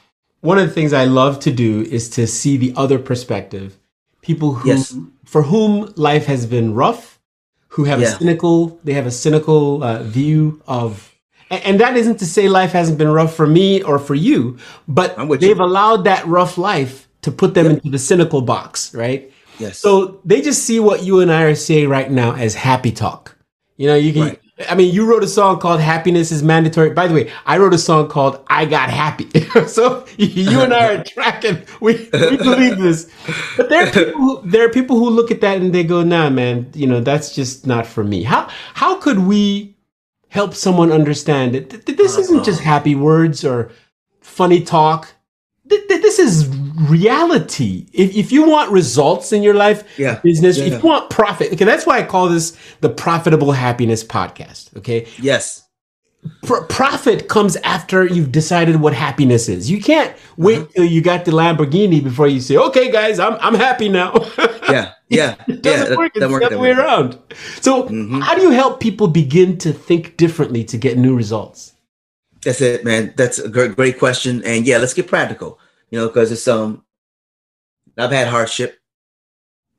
one 0.41 0.57
of 0.57 0.67
the 0.67 0.73
things 0.73 0.93
I 0.93 1.05
love 1.05 1.39
to 1.41 1.51
do 1.51 1.81
is 1.83 2.09
to 2.11 2.27
see 2.27 2.57
the 2.57 2.73
other 2.75 2.99
perspective. 2.99 3.77
People 4.21 4.53
who, 4.53 4.69
Yes. 4.69 4.95
for 5.25 5.43
whom 5.43 5.91
life 5.95 6.25
has 6.25 6.45
been 6.45 6.73
rough, 6.73 7.19
who 7.69 7.85
have 7.85 8.01
a 8.01 8.07
cynical, 8.17 8.79
they 8.83 8.93
have 8.93 9.07
a 9.07 9.11
cynical 9.11 9.83
uh, 9.83 10.03
view 10.03 10.61
of, 10.67 11.15
and, 11.49 11.63
and 11.63 11.79
that 11.79 11.95
isn't 11.95 12.17
to 12.19 12.25
say 12.25 12.49
life 12.49 12.71
hasn't 12.71 12.97
been 12.97 13.07
rough 13.07 13.33
for 13.33 13.47
me 13.47 13.81
or 13.81 13.97
for 13.97 14.13
you, 14.15 14.57
but 14.87 15.15
they've 15.39 15.57
you. 15.57 15.63
allowed 15.63 16.03
that 16.03 16.25
rough 16.27 16.57
life 16.57 17.07
to 17.21 17.31
put 17.31 17.53
them 17.53 17.67
into 17.67 17.89
the 17.89 17.99
cynical 17.99 18.41
box, 18.41 18.93
right? 18.93 19.31
Yes. 19.59 19.77
So 19.77 20.19
they 20.25 20.41
just 20.41 20.63
see 20.63 20.79
what 20.79 21.03
you 21.03 21.19
and 21.19 21.31
I 21.31 21.43
are 21.43 21.55
saying 21.55 21.87
right 21.87 22.09
now 22.11 22.33
as 22.35 22.55
happy 22.55 22.91
talk. 22.91 23.37
You 23.77 23.87
know, 23.87 23.95
you 23.95 24.11
can. 24.13 24.21
Right. 24.23 24.40
I 24.69 24.75
mean, 24.75 24.93
you 24.93 25.05
wrote 25.05 25.23
a 25.23 25.27
song 25.27 25.59
called 25.59 25.79
"Happiness 25.79 26.31
Is 26.31 26.43
Mandatory." 26.43 26.91
By 26.91 27.07
the 27.07 27.13
way, 27.13 27.31
I 27.45 27.57
wrote 27.57 27.73
a 27.73 27.77
song 27.77 28.07
called 28.07 28.43
"I 28.47 28.65
Got 28.65 28.89
Happy." 28.89 29.29
so 29.67 30.05
you 30.17 30.61
and 30.61 30.73
I 30.73 30.95
are 30.95 31.03
tracking. 31.03 31.63
We 31.79 32.09
we 32.13 32.37
believe 32.37 32.77
this, 32.77 33.11
but 33.57 33.69
there 33.69 33.87
are 33.87 33.91
people. 33.91 34.13
Who, 34.13 34.41
there 34.43 34.65
are 34.65 34.69
people 34.69 34.97
who 34.97 35.09
look 35.09 35.31
at 35.31 35.41
that 35.41 35.57
and 35.57 35.73
they 35.73 35.83
go, 35.83 36.03
"Nah, 36.03 36.29
man, 36.29 36.69
you 36.73 36.87
know, 36.87 37.01
that's 37.01 37.33
just 37.33 37.65
not 37.65 37.85
for 37.85 38.03
me." 38.03 38.23
How 38.23 38.49
how 38.73 38.97
could 38.97 39.19
we 39.19 39.75
help 40.29 40.53
someone 40.53 40.91
understand 40.91 41.55
that 41.55 41.69
th- 41.69 41.85
th- 41.85 41.97
this 41.97 42.17
isn't 42.17 42.43
just 42.43 42.61
happy 42.61 42.95
words 42.95 43.43
or 43.43 43.71
funny 44.21 44.61
talk? 44.61 45.13
Th- 45.71 45.87
th- 45.87 46.01
This 46.01 46.19
is 46.19 46.47
reality. 46.89 47.87
If, 47.93 48.15
if 48.15 48.31
you 48.31 48.47
want 48.47 48.71
results 48.71 49.31
in 49.31 49.41
your 49.41 49.53
life, 49.53 49.83
Yeah. 49.97 50.19
business, 50.23 50.57
Yeah. 50.57 50.65
if 50.65 50.73
you 50.73 50.89
want 50.89 51.09
profit, 51.09 51.53
okay, 51.53 51.65
that's 51.65 51.85
why 51.85 51.99
I 51.99 52.03
call 52.03 52.27
this 52.29 52.57
the 52.81 52.89
Profitable 52.89 53.53
Happiness 53.53 54.03
Podcast. 54.03 54.75
Okay. 54.77 55.07
yes. 55.19 55.63
pr- 56.43 56.65
profit 56.69 57.27
comes 57.29 57.55
after 57.57 58.05
you've 58.05 58.31
decided 58.31 58.75
what 58.75 58.93
happiness 58.93 59.49
is. 59.49 59.71
You 59.71 59.81
can't 59.81 60.15
wait 60.37 60.59
uh-huh. 60.59 60.67
till 60.75 60.85
you 60.85 61.01
got 61.01 61.25
the 61.25 61.31
Lamborghini 61.31 62.03
before 62.03 62.27
you 62.27 62.39
say, 62.39 62.57
"Okay, 62.57 62.91
guys, 62.91 63.19
I'm 63.19 63.37
I'm 63.41 63.55
happy 63.55 63.89
now." 63.89 64.13
yeah, 64.69 64.93
yeah, 65.09 65.35
it 65.47 65.63
doesn't 65.63 65.91
yeah, 65.91 65.97
work. 65.97 66.11
It's 66.13 66.27
the 66.27 66.45
other 66.45 66.59
way 66.59 66.71
around. 66.71 67.17
So, 67.61 67.83
mm-hmm. 67.83 68.19
how 68.21 68.35
do 68.35 68.41
you 68.41 68.51
help 68.51 68.79
people 68.79 69.07
begin 69.07 69.57
to 69.59 69.73
think 69.73 70.17
differently 70.17 70.63
to 70.65 70.77
get 70.77 70.97
new 70.97 71.15
results? 71.15 71.73
That's 72.43 72.61
it, 72.61 72.83
man. 72.83 73.13
That's 73.17 73.39
a 73.39 73.49
great, 73.49 73.75
great 73.75 73.99
question. 73.99 74.43
And 74.43 74.65
yeah, 74.65 74.77
let's 74.77 74.93
get 74.93 75.07
practical. 75.07 75.59
You 75.91 75.99
know, 75.99 76.07
because 76.07 76.31
it's 76.31 76.47
um, 76.47 76.83
I've 77.97 78.11
had 78.11 78.27
hardship, 78.27 78.79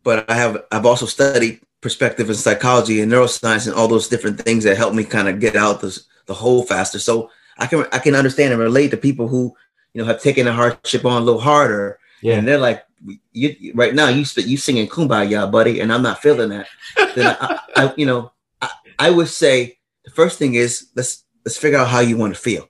but 0.05 0.31
I 0.31 0.35
have 0.35 0.65
I've 0.71 0.87
also 0.87 1.07
studied 1.07 1.61
perspective 1.81 2.29
and 2.29 2.39
psychology 2.39 3.01
and 3.01 3.11
neuroscience 3.11 3.67
and 3.67 3.75
all 3.75 3.89
those 3.89 4.09
different 4.09 4.41
things 4.41 4.65
that 4.65 4.77
help 4.77 4.95
me 4.95 5.05
kind 5.05 5.29
of 5.29 5.41
get 5.41 5.57
out 5.57 5.81
this 5.81 6.07
the 6.27 6.35
hole 6.35 6.63
faster. 6.63 6.99
So 6.99 7.31
I 7.59 7.67
can 7.67 7.87
I 7.93 7.99
can 7.99 8.15
understand 8.15 8.53
and 8.53 8.63
relate 8.63 8.91
to 8.93 8.97
people 8.97 9.29
who 9.29 9.55
you 9.93 10.01
know 10.01 10.07
have 10.07 10.23
taken 10.23 10.47
the 10.47 10.53
hardship 10.53 11.05
on 11.05 11.21
a 11.21 11.25
little 11.25 11.41
harder. 11.41 11.99
Yeah. 12.23 12.35
And 12.35 12.47
they're 12.47 12.59
like, 12.59 12.85
you, 13.33 13.73
right 13.75 13.95
now 13.95 14.09
you 14.09 14.25
you 14.37 14.57
singing 14.57 14.89
kumbaya, 14.89 15.51
buddy, 15.51 15.81
and 15.81 15.93
I'm 15.93 16.03
not 16.03 16.23
feeling 16.23 16.51
that. 16.51 16.69
then 17.17 17.37
I, 17.41 17.59
I, 17.77 17.95
you 17.97 18.07
know, 18.07 18.33
I, 18.61 18.71
I 18.99 19.11
would 19.11 19.29
say 19.29 19.79
the 20.05 20.11
first 20.11 20.39
thing 20.39 20.55
is 20.55 20.89
let's 20.95 21.25
let's 21.45 21.57
figure 21.57 21.79
out 21.79 21.89
how 21.89 22.01
you 22.01 22.17
want 22.17 22.35
to 22.35 22.41
feel. 22.41 22.69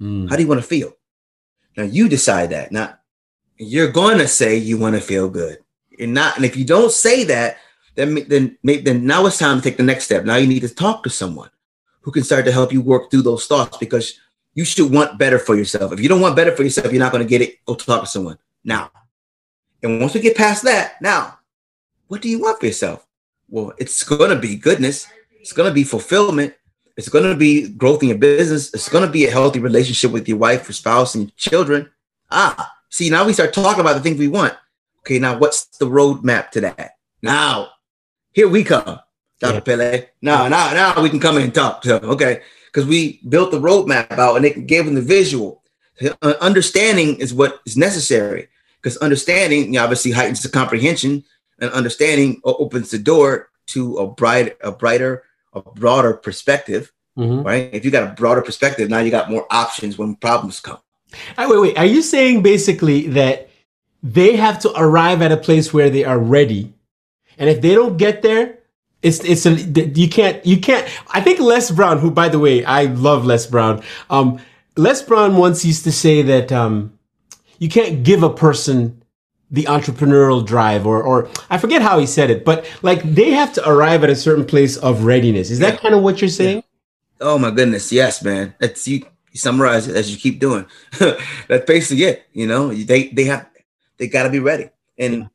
Mm. 0.00 0.28
How 0.28 0.36
do 0.36 0.42
you 0.42 0.48
want 0.48 0.60
to 0.60 0.66
feel? 0.66 0.92
Now 1.76 1.84
you 1.84 2.08
decide 2.08 2.50
that. 2.50 2.72
Now 2.72 2.94
you're 3.56 3.90
going 3.90 4.18
to 4.18 4.28
say 4.28 4.56
you 4.56 4.78
want 4.78 4.94
to 4.94 5.00
feel 5.00 5.28
good. 5.28 5.58
You're 5.90 6.08
not, 6.08 6.36
and 6.36 6.44
if 6.44 6.56
you 6.56 6.64
don't 6.64 6.90
say 6.90 7.24
that, 7.24 7.58
then 7.94 8.26
then 8.28 8.58
then 8.62 9.06
now 9.06 9.26
it's 9.26 9.38
time 9.38 9.58
to 9.58 9.62
take 9.62 9.76
the 9.76 9.82
next 9.82 10.04
step. 10.04 10.24
Now 10.24 10.36
you 10.36 10.46
need 10.46 10.60
to 10.60 10.74
talk 10.74 11.04
to 11.04 11.10
someone 11.10 11.50
who 12.00 12.10
can 12.10 12.24
start 12.24 12.44
to 12.44 12.52
help 12.52 12.72
you 12.72 12.80
work 12.80 13.10
through 13.10 13.22
those 13.22 13.46
thoughts 13.46 13.78
because 13.78 14.18
you 14.54 14.64
should 14.64 14.92
want 14.92 15.18
better 15.18 15.38
for 15.38 15.56
yourself. 15.56 15.92
If 15.92 16.00
you 16.00 16.08
don't 16.08 16.20
want 16.20 16.36
better 16.36 16.54
for 16.54 16.62
yourself, 16.62 16.92
you're 16.92 17.02
not 17.02 17.12
going 17.12 17.24
to 17.24 17.28
get 17.28 17.42
it. 17.42 17.64
Go 17.64 17.74
talk 17.74 18.02
to 18.02 18.06
someone 18.06 18.38
now. 18.64 18.90
And 19.82 20.00
once 20.00 20.14
we 20.14 20.20
get 20.20 20.36
past 20.36 20.64
that, 20.64 21.00
now, 21.00 21.38
what 22.08 22.22
do 22.22 22.28
you 22.28 22.40
want 22.40 22.58
for 22.58 22.66
yourself? 22.66 23.06
Well, 23.48 23.72
it's 23.78 24.02
going 24.02 24.30
to 24.30 24.38
be 24.38 24.56
goodness. 24.56 25.06
It's 25.40 25.52
going 25.52 25.68
to 25.68 25.74
be 25.74 25.84
fulfillment. 25.84 26.54
It's 26.96 27.08
going 27.08 27.24
to 27.24 27.36
be 27.36 27.68
growth 27.68 28.02
in 28.02 28.10
your 28.10 28.18
business. 28.18 28.72
It's 28.72 28.88
going 28.88 29.04
to 29.04 29.10
be 29.10 29.26
a 29.26 29.30
healthy 29.30 29.58
relationship 29.58 30.12
with 30.12 30.28
your 30.28 30.38
wife, 30.38 30.68
your 30.68 30.74
spouse, 30.74 31.14
and 31.14 31.24
your 31.24 31.32
children. 31.36 31.90
Ah, 32.30 32.72
see, 32.88 33.10
now 33.10 33.24
we 33.24 33.32
start 33.32 33.52
talking 33.52 33.80
about 33.80 33.94
the 33.94 34.00
things 34.00 34.18
we 34.18 34.28
want. 34.28 34.54
Okay, 35.00 35.18
now 35.18 35.36
what's 35.38 35.66
the 35.78 35.86
roadmap 35.86 36.50
to 36.50 36.60
that? 36.62 36.92
Now, 37.22 37.70
here 38.32 38.48
we 38.48 38.64
come. 38.64 39.00
Dr. 39.40 39.54
Yeah. 39.54 39.60
Pillay. 39.60 40.06
Now, 40.22 40.48
now, 40.48 40.72
now 40.72 41.02
we 41.02 41.10
can 41.10 41.20
come 41.20 41.36
in 41.36 41.42
and 41.42 41.54
talk. 41.54 41.84
So, 41.84 41.96
okay, 41.96 42.42
because 42.66 42.86
we 42.86 43.20
built 43.28 43.50
the 43.50 43.60
roadmap 43.60 44.12
out 44.12 44.36
and 44.36 44.44
it 44.44 44.66
gave 44.66 44.84
them 44.86 44.94
the 44.94 45.02
visual. 45.02 45.62
Uh, 46.22 46.34
understanding 46.40 47.16
is 47.16 47.34
what 47.34 47.60
is 47.66 47.76
necessary 47.76 48.48
because 48.84 48.96
understanding 48.98 49.66
you 49.66 49.72
know, 49.72 49.82
obviously 49.82 50.10
heightens 50.10 50.42
the 50.42 50.48
comprehension, 50.48 51.24
and 51.58 51.70
understanding 51.70 52.40
opens 52.44 52.90
the 52.90 52.98
door 52.98 53.48
to 53.66 53.96
a 53.96 54.06
bright, 54.06 54.56
a 54.62 54.70
brighter, 54.70 55.22
a 55.54 55.62
broader 55.62 56.14
perspective. 56.14 56.92
Mm-hmm. 57.16 57.42
Right? 57.42 57.70
If 57.72 57.84
you 57.84 57.90
got 57.90 58.10
a 58.10 58.12
broader 58.14 58.42
perspective, 58.42 58.90
now 58.90 58.98
you 58.98 59.10
got 59.10 59.30
more 59.30 59.46
options 59.50 59.96
when 59.96 60.16
problems 60.16 60.60
come. 60.60 60.78
Right, 61.38 61.48
wait, 61.48 61.60
wait. 61.60 61.78
Are 61.78 61.84
you 61.84 62.02
saying 62.02 62.42
basically 62.42 63.06
that 63.08 63.48
they 64.02 64.36
have 64.36 64.58
to 64.60 64.72
arrive 64.76 65.22
at 65.22 65.30
a 65.30 65.36
place 65.36 65.72
where 65.72 65.90
they 65.90 66.04
are 66.04 66.18
ready, 66.18 66.74
and 67.38 67.48
if 67.48 67.60
they 67.60 67.74
don't 67.74 67.96
get 67.96 68.22
there, 68.22 68.58
it's 69.02 69.22
it's 69.24 69.46
a 69.46 69.52
you 69.52 70.08
can't 70.08 70.44
you 70.44 70.58
can't. 70.58 70.88
I 71.12 71.20
think 71.20 71.38
Les 71.38 71.70
Brown, 71.70 71.98
who 71.98 72.10
by 72.10 72.28
the 72.28 72.38
way 72.38 72.64
I 72.64 72.84
love 72.84 73.24
Les 73.24 73.46
Brown. 73.46 73.82
Um, 74.10 74.40
Les 74.76 75.02
Brown 75.02 75.36
once 75.36 75.64
used 75.64 75.84
to 75.84 75.92
say 75.92 76.22
that 76.22 76.50
um, 76.50 76.98
you 77.58 77.68
can't 77.68 78.02
give 78.02 78.22
a 78.22 78.30
person 78.30 79.03
the 79.54 79.64
entrepreneurial 79.64 80.44
drive 80.44 80.84
or 80.84 81.00
or 81.02 81.28
I 81.48 81.58
forget 81.58 81.80
how 81.80 81.98
he 82.00 82.06
said 82.06 82.28
it, 82.28 82.44
but 82.44 82.68
like 82.82 83.02
they 83.02 83.30
have 83.30 83.52
to 83.54 83.68
arrive 83.68 84.02
at 84.02 84.10
a 84.10 84.16
certain 84.16 84.44
place 84.44 84.76
of 84.76 85.04
readiness. 85.04 85.50
Is 85.50 85.60
that 85.60 85.80
kind 85.80 85.94
of 85.94 86.02
what 86.02 86.20
you're 86.20 86.28
saying? 86.28 86.64
Oh 87.20 87.38
my 87.38 87.52
goodness, 87.52 87.92
yes, 87.92 88.22
man. 88.22 88.54
That's 88.58 88.86
you, 88.88 89.06
you 89.30 89.38
summarize 89.38 89.86
it 89.86 89.94
as 89.94 90.10
you 90.10 90.18
keep 90.18 90.40
doing. 90.40 90.66
That's 90.98 91.64
basically 91.66 92.04
it. 92.04 92.26
You 92.32 92.48
know, 92.48 92.74
they 92.74 93.08
they 93.08 93.24
have 93.24 93.48
they 93.96 94.08
got 94.08 94.24
to 94.24 94.30
be 94.30 94.40
ready, 94.40 94.70
and 94.98 95.14
yeah. 95.14 95.26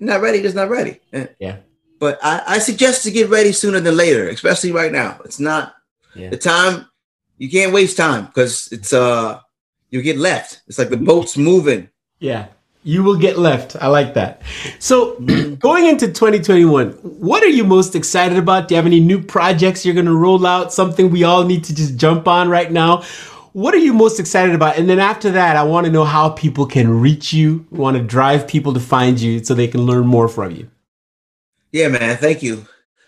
not 0.00 0.20
ready, 0.20 0.42
just 0.42 0.56
not 0.56 0.68
ready. 0.68 1.00
Yeah. 1.38 1.58
But 2.00 2.18
I, 2.22 2.42
I, 2.46 2.58
suggest 2.58 3.04
to 3.04 3.10
get 3.10 3.30
ready 3.30 3.52
sooner 3.52 3.80
than 3.80 3.96
later, 3.96 4.28
especially 4.28 4.72
right 4.72 4.92
now. 4.92 5.20
It's 5.24 5.38
not 5.38 5.74
yeah. 6.14 6.28
the 6.28 6.36
time. 6.36 6.86
You 7.38 7.48
can't 7.48 7.72
waste 7.72 7.96
time 7.96 8.26
because 8.26 8.68
it's 8.72 8.92
uh 8.92 9.40
you 9.90 10.02
get 10.02 10.18
left. 10.18 10.62
It's 10.66 10.78
like 10.78 10.90
the 10.90 10.96
boat's 10.96 11.36
moving. 11.36 11.88
Yeah. 12.18 12.48
You 12.86 13.02
will 13.02 13.16
get 13.16 13.38
left. 13.38 13.76
I 13.80 13.88
like 13.88 14.12
that. 14.12 14.42
So, 14.78 15.18
going 15.58 15.86
into 15.86 16.06
2021, 16.06 16.90
what 16.92 17.42
are 17.42 17.48
you 17.48 17.64
most 17.64 17.96
excited 17.96 18.36
about? 18.36 18.68
Do 18.68 18.74
you 18.74 18.76
have 18.76 18.86
any 18.86 19.00
new 19.00 19.22
projects 19.22 19.84
you're 19.84 19.94
going 19.94 20.06
to 20.06 20.14
roll 20.14 20.46
out? 20.46 20.70
Something 20.70 21.10
we 21.10 21.24
all 21.24 21.44
need 21.44 21.64
to 21.64 21.74
just 21.74 21.96
jump 21.96 22.28
on 22.28 22.50
right 22.50 22.70
now? 22.70 23.02
What 23.52 23.72
are 23.72 23.78
you 23.78 23.94
most 23.94 24.20
excited 24.20 24.54
about? 24.54 24.76
And 24.76 24.88
then 24.88 24.98
after 24.98 25.30
that, 25.30 25.56
I 25.56 25.62
want 25.62 25.86
to 25.86 25.92
know 25.92 26.04
how 26.04 26.28
people 26.28 26.66
can 26.66 27.00
reach 27.00 27.32
you, 27.32 27.66
want 27.70 27.96
to 27.96 28.02
drive 28.02 28.46
people 28.46 28.74
to 28.74 28.80
find 28.80 29.18
you 29.18 29.42
so 29.42 29.54
they 29.54 29.68
can 29.68 29.82
learn 29.82 30.06
more 30.06 30.28
from 30.28 30.50
you. 30.50 30.70
Yeah, 31.72 31.88
man. 31.88 32.18
Thank 32.18 32.42
you. 32.42 32.66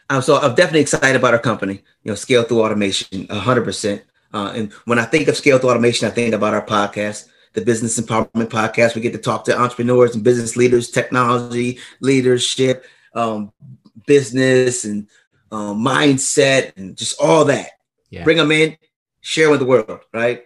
Um, 0.08 0.22
so 0.22 0.38
I'm 0.38 0.54
definitely 0.54 0.80
excited 0.80 1.16
about 1.16 1.34
our 1.34 1.40
company. 1.40 1.82
You 2.02 2.12
know, 2.12 2.14
scale 2.14 2.44
through 2.44 2.62
automation, 2.62 3.26
hundred 3.28 3.62
uh, 3.62 3.64
percent. 3.64 4.02
And 4.32 4.72
when 4.84 4.98
I 4.98 5.04
think 5.04 5.28
of 5.28 5.36
scale 5.36 5.58
through 5.58 5.70
automation, 5.70 6.06
I 6.06 6.10
think 6.10 6.34
about 6.34 6.54
our 6.54 6.64
podcast, 6.64 7.26
the 7.56 7.64
Business 7.64 7.98
Empowerment 7.98 8.48
Podcast. 8.48 8.94
We 8.94 9.00
get 9.00 9.12
to 9.14 9.18
talk 9.18 9.44
to 9.46 9.58
entrepreneurs 9.58 10.14
and 10.14 10.22
business 10.22 10.56
leaders, 10.56 10.90
technology 10.90 11.80
leadership, 12.00 12.84
um, 13.14 13.52
business, 14.06 14.84
and 14.84 15.08
um, 15.50 15.84
mindset, 15.84 16.76
and 16.76 16.96
just 16.96 17.20
all 17.20 17.44
that. 17.46 17.70
Yeah. 18.10 18.22
Bring 18.22 18.36
them 18.36 18.52
in, 18.52 18.76
share 19.20 19.50
with 19.50 19.58
the 19.58 19.66
world, 19.66 20.00
right? 20.12 20.44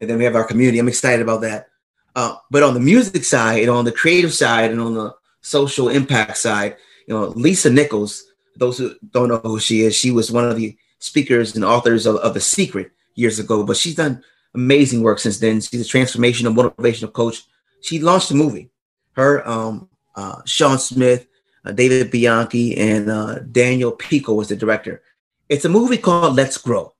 And 0.00 0.08
then 0.08 0.16
we 0.16 0.24
have 0.24 0.36
our 0.36 0.44
community. 0.44 0.78
I'm 0.78 0.88
excited 0.88 1.20
about 1.20 1.42
that. 1.42 1.68
Uh, 2.16 2.36
but 2.50 2.62
on 2.62 2.72
the 2.72 2.80
music 2.80 3.24
side, 3.24 3.60
and 3.60 3.70
on 3.70 3.84
the 3.84 3.92
creative 3.92 4.32
side, 4.32 4.70
and 4.70 4.80
on 4.80 4.94
the 4.94 5.14
social 5.42 5.90
impact 5.90 6.38
side 6.38 6.76
you 7.06 7.14
know, 7.14 7.28
Lisa 7.28 7.70
Nichols, 7.70 8.24
those 8.56 8.78
who 8.78 8.94
don't 9.10 9.28
know 9.28 9.38
who 9.38 9.58
she 9.58 9.82
is, 9.82 9.94
she 9.94 10.10
was 10.10 10.30
one 10.30 10.48
of 10.48 10.56
the 10.56 10.76
speakers 10.98 11.54
and 11.54 11.64
authors 11.64 12.06
of, 12.06 12.16
of 12.16 12.34
The 12.34 12.40
Secret 12.40 12.92
years 13.14 13.38
ago, 13.38 13.64
but 13.64 13.76
she's 13.76 13.94
done 13.94 14.22
amazing 14.54 15.02
work 15.02 15.18
since 15.18 15.38
then. 15.38 15.60
She's 15.60 15.80
a 15.80 15.98
transformational, 15.98 16.54
motivational 16.54 17.12
coach. 17.12 17.44
She 17.80 18.00
launched 18.00 18.30
a 18.30 18.34
movie. 18.34 18.70
Her, 19.12 19.46
um, 19.48 19.88
uh, 20.14 20.42
Sean 20.44 20.78
Smith, 20.78 21.26
uh, 21.64 21.72
David 21.72 22.10
Bianchi, 22.10 22.76
and 22.76 23.10
uh, 23.10 23.40
Daniel 23.40 23.92
Pico 23.92 24.34
was 24.34 24.48
the 24.48 24.56
director. 24.56 25.02
It's 25.48 25.64
a 25.64 25.68
movie 25.68 25.98
called 25.98 26.36
Let's 26.36 26.58
Grow. 26.58 26.94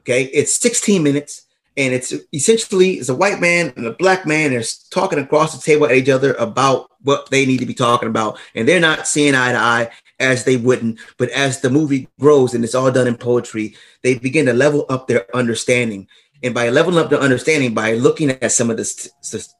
Okay, 0.00 0.24
it's 0.24 0.54
16 0.56 1.02
minutes 1.02 1.46
and 1.76 1.94
it's 1.94 2.12
essentially 2.34 2.94
it's 2.94 3.08
a 3.08 3.14
white 3.14 3.40
man 3.40 3.72
and 3.76 3.86
a 3.86 3.92
black 3.92 4.26
man 4.26 4.50
they're 4.50 4.62
talking 4.90 5.18
across 5.18 5.54
the 5.54 5.62
table 5.62 5.86
at 5.86 5.92
each 5.92 6.08
other 6.08 6.34
about 6.34 6.90
what 7.02 7.30
they 7.30 7.46
need 7.46 7.58
to 7.58 7.66
be 7.66 7.74
talking 7.74 8.08
about 8.08 8.38
and 8.54 8.68
they're 8.68 8.80
not 8.80 9.06
seeing 9.06 9.34
eye 9.34 9.52
to 9.52 9.58
eye 9.58 9.90
as 10.20 10.44
they 10.44 10.56
wouldn't 10.56 10.98
but 11.16 11.30
as 11.30 11.60
the 11.60 11.70
movie 11.70 12.08
grows 12.20 12.54
and 12.54 12.64
it's 12.64 12.74
all 12.74 12.90
done 12.90 13.06
in 13.06 13.16
poetry 13.16 13.74
they 14.02 14.18
begin 14.18 14.46
to 14.46 14.52
level 14.52 14.84
up 14.88 15.06
their 15.06 15.34
understanding 15.34 16.06
and 16.42 16.54
by 16.54 16.68
leveling 16.68 16.98
up 16.98 17.10
the 17.10 17.20
understanding 17.20 17.74
by 17.74 17.94
looking 17.94 18.30
at 18.30 18.52
some 18.52 18.70
of 18.70 18.76
the 18.76 18.84
st- 18.84 19.12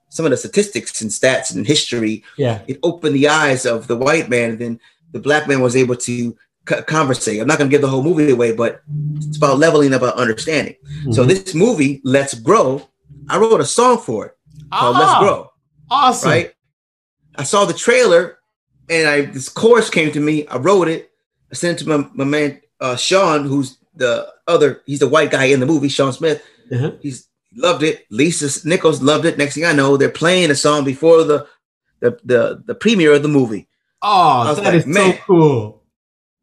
some 0.09 0.27
of 0.27 0.31
the 0.31 0.37
statistics 0.37 1.01
and 1.01 1.11
stats 1.11 1.55
and 1.55 1.67
history 1.67 2.23
yeah 2.37 2.61
it 2.67 2.79
opened 2.83 3.15
the 3.15 3.29
eyes 3.29 3.65
of 3.67 3.87
the 3.87 3.97
white 3.97 4.29
man 4.29 4.51
and 4.51 4.59
then 4.59 4.81
the 5.13 5.21
black 5.21 5.47
man 5.47 5.61
was 5.61 5.77
able 5.77 5.97
to 5.97 6.37
conversate. 6.65 7.41
I'm 7.41 7.47
not 7.47 7.59
going 7.59 7.69
to 7.69 7.75
give 7.75 7.81
the 7.81 7.89
whole 7.89 8.03
movie 8.03 8.31
away, 8.31 8.53
but 8.53 8.83
it's 9.17 9.37
about 9.37 9.59
leveling 9.59 9.93
up 9.93 10.03
our 10.03 10.15
understanding. 10.15 10.77
Mm-hmm. 10.85 11.13
So 11.13 11.25
this 11.25 11.55
movie, 11.55 12.01
Let's 12.05 12.35
Grow, 12.35 12.89
I 13.29 13.39
wrote 13.39 13.61
a 13.61 13.65
song 13.65 13.99
for 13.99 14.27
it 14.27 14.37
called 14.73 14.97
Let's 14.97 15.11
ah, 15.11 15.21
Grow. 15.21 15.53
Awesome. 15.91 16.31
Right? 16.31 16.55
I 17.37 17.43
saw 17.45 17.65
the 17.65 17.75
trailer 17.75 18.39
and 18.89 19.09
I 19.09 19.23
this 19.23 19.49
chorus 19.49 19.91
came 19.91 20.13
to 20.13 20.21
me. 20.21 20.47
I 20.47 20.57
wrote 20.57 20.89
it. 20.89 21.11
I 21.51 21.55
sent 21.55 21.81
it 21.81 21.85
to 21.85 21.99
my, 21.99 22.09
my 22.15 22.25
man 22.25 22.61
uh, 22.81 22.97
Sean, 22.97 23.45
who's 23.45 23.79
the 23.95 24.33
other, 24.47 24.83
he's 24.87 25.01
the 25.01 25.09
white 25.09 25.31
guy 25.31 25.45
in 25.45 25.61
the 25.61 25.67
movie, 25.67 25.89
Sean 25.89 26.13
Smith. 26.13 26.43
Uh-huh. 26.73 26.93
He's 27.01 27.29
loved 27.55 27.83
it. 27.83 28.07
Lisa 28.11 28.67
Nichols 28.67 29.03
loved 29.03 29.25
it. 29.25 29.39
Next 29.39 29.55
thing 29.55 29.65
I 29.65 29.73
know, 29.73 29.97
they're 29.97 30.11
playing 30.11 30.49
the 30.49 30.55
song 30.55 30.85
before 30.85 31.25
the 31.25 31.47
the 32.01 32.19
the, 32.25 32.63
the 32.67 32.75
premiere 32.75 33.13
of 33.13 33.23
the 33.23 33.29
movie. 33.29 33.69
Oh, 34.01 34.55
that 34.55 34.65
like, 34.65 34.75
is 34.75 34.95
so 34.95 35.13
cool. 35.25 35.83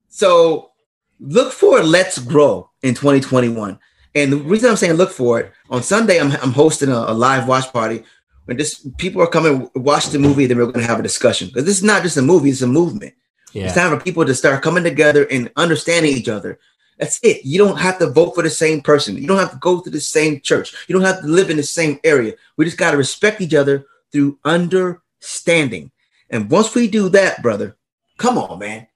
So 0.08 0.72
look 1.20 1.52
for 1.52 1.82
Let's 1.82 2.18
Grow 2.20 2.70
in 2.82 2.94
2021. 2.94 3.78
And 4.16 4.34
the 4.34 4.38
reason 4.38 4.70
I'm 4.70 4.76
saying 4.76 4.94
look 4.94 5.12
for 5.12 5.40
it 5.40 5.52
on 5.70 5.84
Sunday, 5.84 6.20
I'm, 6.20 6.32
I'm 6.42 6.52
hosting 6.52 6.90
a, 6.90 7.06
a 7.08 7.14
live 7.14 7.48
watch 7.48 7.72
party 7.72 8.04
when 8.50 8.58
this 8.58 8.84
people 8.98 9.22
are 9.22 9.28
coming 9.28 9.70
watch 9.76 10.08
the 10.08 10.18
movie, 10.18 10.48
then 10.48 10.58
we're 10.58 10.66
going 10.66 10.80
to 10.80 10.88
have 10.88 11.00
a 11.00 11.04
discussion 11.04 11.50
because 11.50 11.66
this 11.66 11.78
is 11.78 11.84
not 11.84 12.02
just 12.02 12.18
a 12.18 12.22
movie; 12.24 12.50
it's 12.50 12.64
a 12.64 12.68
movement. 12.68 13.14
Yeah. 13.54 13.66
It's 13.66 13.76
time 13.76 13.96
for 13.96 14.04
people 14.04 14.26
to 14.26 14.34
start 14.34 14.64
coming 14.64 14.84
together 14.84 15.28
and 15.30 15.52
understanding 15.56 16.18
each 16.18 16.28
other. 16.28 16.58
That's 17.00 17.20
it. 17.24 17.46
You 17.46 17.58
don't 17.58 17.80
have 17.80 17.98
to 18.00 18.10
vote 18.10 18.36
for 18.36 18.44
the 18.44 18.50
same 18.50 18.82
person. 18.82 19.16
You 19.16 19.26
don't 19.26 19.38
have 19.38 19.52
to 19.52 19.58
go 19.58 19.80
to 19.80 19.90
the 19.90 20.02
same 20.02 20.42
church. 20.42 20.76
You 20.88 20.94
don't 20.94 21.06
have 21.06 21.22
to 21.22 21.28
live 21.28 21.50
in 21.50 21.58
the 21.58 21.64
same 21.64 22.00
area. 22.04 22.34
We 22.58 22.66
just 22.66 22.78
got 22.78 22.92
to 22.92 22.98
respect 22.98 23.40
each 23.40 23.54
other 23.54 23.86
through 24.12 24.38
understanding. 24.44 25.92
And 26.30 26.52
once 26.52 26.76
we 26.76 26.88
do 26.88 27.08
that, 27.10 27.42
brother, 27.42 27.78
come 28.18 28.38
on, 28.38 28.60
man. 28.60 28.88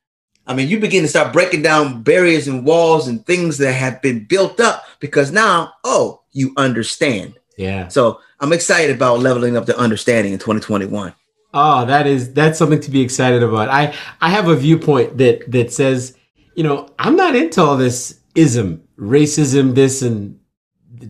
I 0.46 0.54
mean, 0.54 0.68
you 0.68 0.80
begin 0.80 1.04
to 1.04 1.08
start 1.08 1.32
breaking 1.32 1.62
down 1.62 2.04
barriers 2.04 2.50
and 2.50 2.66
walls 2.66 3.08
and 3.08 3.26
things 3.26 3.58
that 3.60 3.72
have 3.72 4.02
been 4.02 4.26
built 4.26 4.60
up 4.60 4.86
because 5.00 5.32
now, 5.32 5.74
oh, 5.86 6.22
you 6.34 6.54
understand. 6.58 7.36
Yeah. 7.58 7.88
So 7.88 8.20
I'm 8.42 8.52
excited 8.52 8.94
about 8.94 9.20
leveling 9.20 9.56
up 9.56 9.66
the 9.66 9.78
understanding 9.78 10.34
in 10.34 10.40
2021. 10.40 11.12
Oh, 11.56 11.60
ah, 11.60 11.86
that 11.86 12.08
is 12.08 12.34
that's 12.34 12.58
something 12.58 12.82
to 12.82 12.92
be 12.92 13.02
excited 13.02 13.44
about. 13.44 13.70
I 13.70 13.94
I 14.20 14.30
have 14.30 14.48
a 14.48 14.56
viewpoint 14.56 15.20
that 15.20 15.50
that 15.52 15.72
says, 15.72 16.18
you 16.56 16.64
know, 16.64 16.90
I'm 17.00 17.16
not 17.16 17.36
into 17.36 17.62
all 17.62 17.78
this 17.78 18.20
ism, 18.36 18.84
racism, 18.98 19.76
this 19.76 20.02
and 20.02 20.40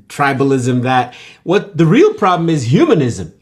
tribalism, 0.08 0.84
that. 0.84 1.16
What 1.44 1.78
the 1.78 1.86
real 1.86 2.14
problem 2.14 2.50
is 2.50 2.64
humanism. 2.64 3.34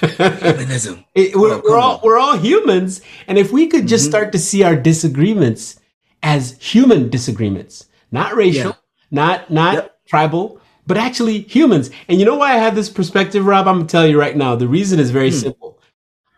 Humanism. 0.00 1.04
It, 1.14 1.34
we're, 1.34 1.54
oh, 1.54 1.62
we're 1.64 1.78
all 1.78 2.00
we're 2.04 2.18
all 2.18 2.36
humans, 2.36 3.00
and 3.26 3.38
if 3.38 3.50
we 3.50 3.68
could 3.68 3.88
just 3.88 4.04
mm-hmm. 4.04 4.10
start 4.10 4.32
to 4.32 4.38
see 4.38 4.62
our 4.62 4.76
disagreements 4.76 5.80
as 6.22 6.58
human 6.60 7.08
disagreements, 7.08 7.86
not 8.12 8.36
racial, 8.36 8.72
yeah. 8.72 8.76
not 9.10 9.50
not 9.50 9.74
yep. 9.74 9.98
tribal, 10.04 10.60
but 10.86 10.98
actually 10.98 11.38
humans. 11.40 11.88
And 12.08 12.18
you 12.20 12.26
know 12.26 12.36
why 12.36 12.52
I 12.52 12.58
have 12.58 12.74
this 12.74 12.90
perspective, 12.90 13.46
Rob? 13.46 13.66
I'm 13.66 13.76
gonna 13.76 13.88
tell 13.88 14.06
you 14.06 14.20
right 14.20 14.36
now. 14.36 14.56
The 14.56 14.68
reason 14.68 15.00
is 15.00 15.10
very 15.10 15.30
hmm. 15.30 15.36
simple. 15.36 15.80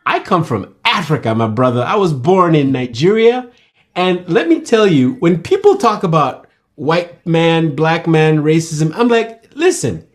I 0.06 0.20
come 0.20 0.44
from 0.44 0.76
Africa, 0.84 1.34
my 1.34 1.48
brother. 1.48 1.82
I 1.82 1.96
was 1.96 2.12
born 2.12 2.54
in 2.54 2.70
Nigeria. 2.70 3.50
And 3.98 4.28
let 4.28 4.46
me 4.46 4.60
tell 4.60 4.86
you, 4.86 5.14
when 5.14 5.42
people 5.42 5.76
talk 5.76 6.04
about 6.04 6.46
white 6.76 7.26
man, 7.26 7.74
black 7.74 8.06
man, 8.06 8.44
racism, 8.44 8.92
I'm 8.94 9.08
like, 9.08 9.50
listen, 9.56 10.06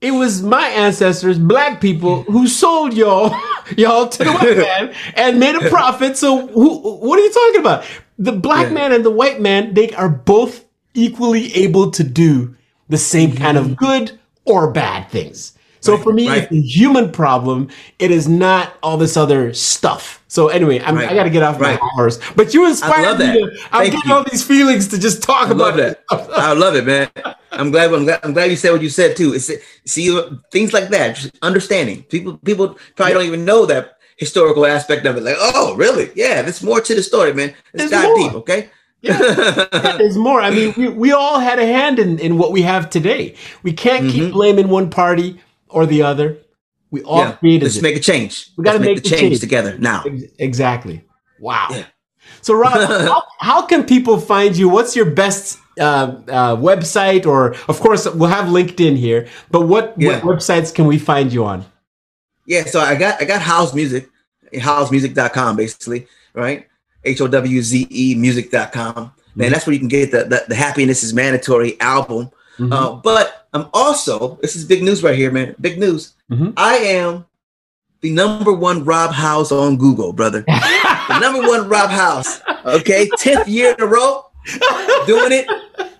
it 0.00 0.10
was 0.10 0.42
my 0.42 0.66
ancestors, 0.66 1.38
black 1.38 1.80
people, 1.80 2.24
who 2.24 2.48
sold 2.48 2.92
y'all, 2.92 3.32
y'all 3.76 4.08
to 4.08 4.24
the 4.24 4.32
white 4.32 4.56
man 4.56 4.94
and 5.14 5.38
made 5.38 5.54
a 5.54 5.68
profit. 5.68 6.16
So 6.16 6.48
who, 6.48 6.80
what 6.80 7.20
are 7.20 7.22
you 7.22 7.32
talking 7.32 7.60
about? 7.60 7.84
The 8.18 8.32
black 8.32 8.66
yeah. 8.66 8.72
man 8.72 8.92
and 8.92 9.04
the 9.04 9.12
white 9.12 9.40
man, 9.40 9.74
they 9.74 9.92
are 9.92 10.08
both 10.08 10.64
equally 10.94 11.54
able 11.54 11.92
to 11.92 12.02
do 12.02 12.56
the 12.88 12.98
same 12.98 13.36
kind 13.36 13.56
of 13.56 13.66
mm-hmm. 13.66 13.74
good 13.74 14.18
or 14.44 14.72
bad 14.72 15.08
things. 15.08 15.56
So 15.80 15.94
right, 15.94 16.02
for 16.02 16.12
me, 16.12 16.28
right. 16.28 16.42
it's 16.42 16.52
a 16.52 16.60
human 16.60 17.10
problem. 17.10 17.68
It 17.98 18.10
is 18.10 18.28
not 18.28 18.74
all 18.82 18.96
this 18.96 19.16
other 19.16 19.52
stuff. 19.54 20.22
So 20.28 20.48
anyway, 20.48 20.78
right. 20.78 21.10
i 21.10 21.14
got 21.14 21.24
to 21.24 21.30
get 21.30 21.42
off 21.42 21.58
my 21.58 21.78
horse. 21.80 22.18
But 22.36 22.54
you 22.54 22.66
inspired 22.66 23.18
me. 23.18 23.32
To, 23.32 23.50
I'm 23.72 23.80
Thank 23.80 23.92
getting 23.92 24.10
you. 24.10 24.14
all 24.14 24.24
these 24.30 24.44
feelings 24.44 24.88
to 24.88 24.98
just 24.98 25.22
talk 25.22 25.48
I 25.48 25.52
about 25.52 25.76
that. 25.76 26.04
I 26.10 26.52
love 26.52 26.76
it, 26.76 26.86
man. 26.86 27.08
I'm 27.52 27.70
glad, 27.70 27.92
I'm 27.92 28.04
glad. 28.04 28.20
I'm 28.22 28.32
glad 28.32 28.50
you 28.50 28.56
said 28.56 28.72
what 28.72 28.82
you 28.82 28.90
said 28.90 29.16
too. 29.16 29.34
It's 29.34 29.50
see 29.86 30.20
things 30.52 30.72
like 30.72 30.90
that. 30.90 31.16
Just 31.16 31.36
understanding. 31.42 32.04
People 32.04 32.38
people 32.38 32.78
probably 32.94 33.14
don't 33.14 33.24
even 33.24 33.44
know 33.44 33.66
that 33.66 33.96
historical 34.20 34.66
aspect 34.66 35.06
of 35.06 35.16
it. 35.16 35.22
Like, 35.22 35.36
oh, 35.38 35.74
really? 35.76 36.10
Yeah, 36.14 36.42
there's 36.42 36.62
more 36.62 36.80
to 36.80 36.94
the 36.94 37.02
story, 37.02 37.32
man. 37.32 37.54
Let's 37.74 37.90
dive 37.90 38.14
deep. 38.16 38.34
Okay. 38.34 38.70
Yeah. 39.00 39.18
yeah. 39.18 39.96
there's 39.96 40.16
more. 40.16 40.40
I 40.42 40.50
mean, 40.50 40.74
we, 40.76 40.88
we 40.88 41.12
all 41.12 41.40
had 41.40 41.58
a 41.58 41.66
hand 41.66 41.98
in, 41.98 42.18
in 42.18 42.36
what 42.36 42.52
we 42.52 42.62
have 42.62 42.90
today. 42.90 43.34
We 43.62 43.72
can't 43.72 44.04
mm-hmm. 44.04 44.12
keep 44.12 44.32
blaming 44.32 44.68
one 44.68 44.90
party 44.90 45.40
or 45.70 45.86
the 45.86 46.02
other. 46.02 46.38
We 46.90 47.02
all 47.02 47.18
yeah. 47.18 47.32
created 47.32 47.64
Let's 47.64 47.76
it. 47.76 47.82
make 47.82 47.96
a 47.96 48.00
change. 48.00 48.50
We 48.56 48.64
got 48.64 48.72
to 48.72 48.78
make, 48.80 48.96
make 48.96 49.02
the 49.02 49.08
change, 49.08 49.20
change, 49.20 49.40
together 49.40 49.78
now. 49.78 50.04
Exactly. 50.38 51.04
Wow. 51.38 51.68
Yeah. 51.70 51.86
So, 52.42 52.54
Rob, 52.54 52.72
how, 52.88 53.22
how, 53.38 53.66
can 53.66 53.84
people 53.84 54.18
find 54.18 54.56
you? 54.56 54.68
What's 54.68 54.96
your 54.96 55.04
best 55.04 55.58
uh, 55.78 56.16
uh, 56.28 56.56
website? 56.56 57.26
Or, 57.26 57.54
of 57.68 57.78
course, 57.80 58.08
we'll 58.08 58.28
have 58.28 58.46
LinkedIn 58.46 58.96
here. 58.96 59.28
But 59.50 59.62
what, 59.62 59.94
yeah. 59.96 60.24
what 60.24 60.38
websites 60.38 60.74
can 60.74 60.86
we 60.86 60.98
find 60.98 61.32
you 61.32 61.44
on? 61.44 61.64
Yeah, 62.46 62.64
so 62.64 62.80
I 62.80 62.96
got 62.96 63.22
I 63.22 63.26
got 63.26 63.40
Howze 63.40 63.74
Music, 63.74 64.08
howzemusic.com 64.52 65.54
basically, 65.54 66.08
right? 66.34 66.66
H 67.04 67.20
O 67.20 67.28
W 67.28 67.62
Z 67.62 67.86
E 67.90 68.14
music.com. 68.16 68.94
Man, 68.94 69.12
mm-hmm. 69.46 69.52
that's 69.52 69.66
where 69.66 69.74
you 69.74 69.78
can 69.78 69.86
get 69.86 70.10
the, 70.10 70.24
the, 70.24 70.44
the 70.48 70.54
Happiness 70.56 71.04
is 71.04 71.14
Mandatory 71.14 71.80
album. 71.80 72.30
Mm-hmm. 72.60 72.72
Uh, 72.72 72.92
but 72.96 73.48
I'm 73.54 73.68
also, 73.72 74.36
this 74.42 74.54
is 74.54 74.64
big 74.64 74.82
news 74.82 75.02
right 75.02 75.16
here, 75.16 75.30
man. 75.30 75.54
Big 75.60 75.78
news. 75.78 76.14
Mm-hmm. 76.30 76.50
I 76.56 76.76
am 76.76 77.26
the 78.02 78.10
number 78.10 78.52
one 78.52 78.84
Rob 78.84 79.12
Howze 79.12 79.50
on 79.50 79.76
Google, 79.76 80.12
brother. 80.12 80.42
the 80.46 81.18
number 81.20 81.40
one 81.40 81.68
Rob 81.68 81.90
Howze. 81.90 82.40
Okay. 82.64 83.08
10th 83.18 83.46
year 83.46 83.74
in 83.76 83.82
a 83.82 83.86
row 83.86 84.26
doing 85.06 85.32
it. 85.32 85.48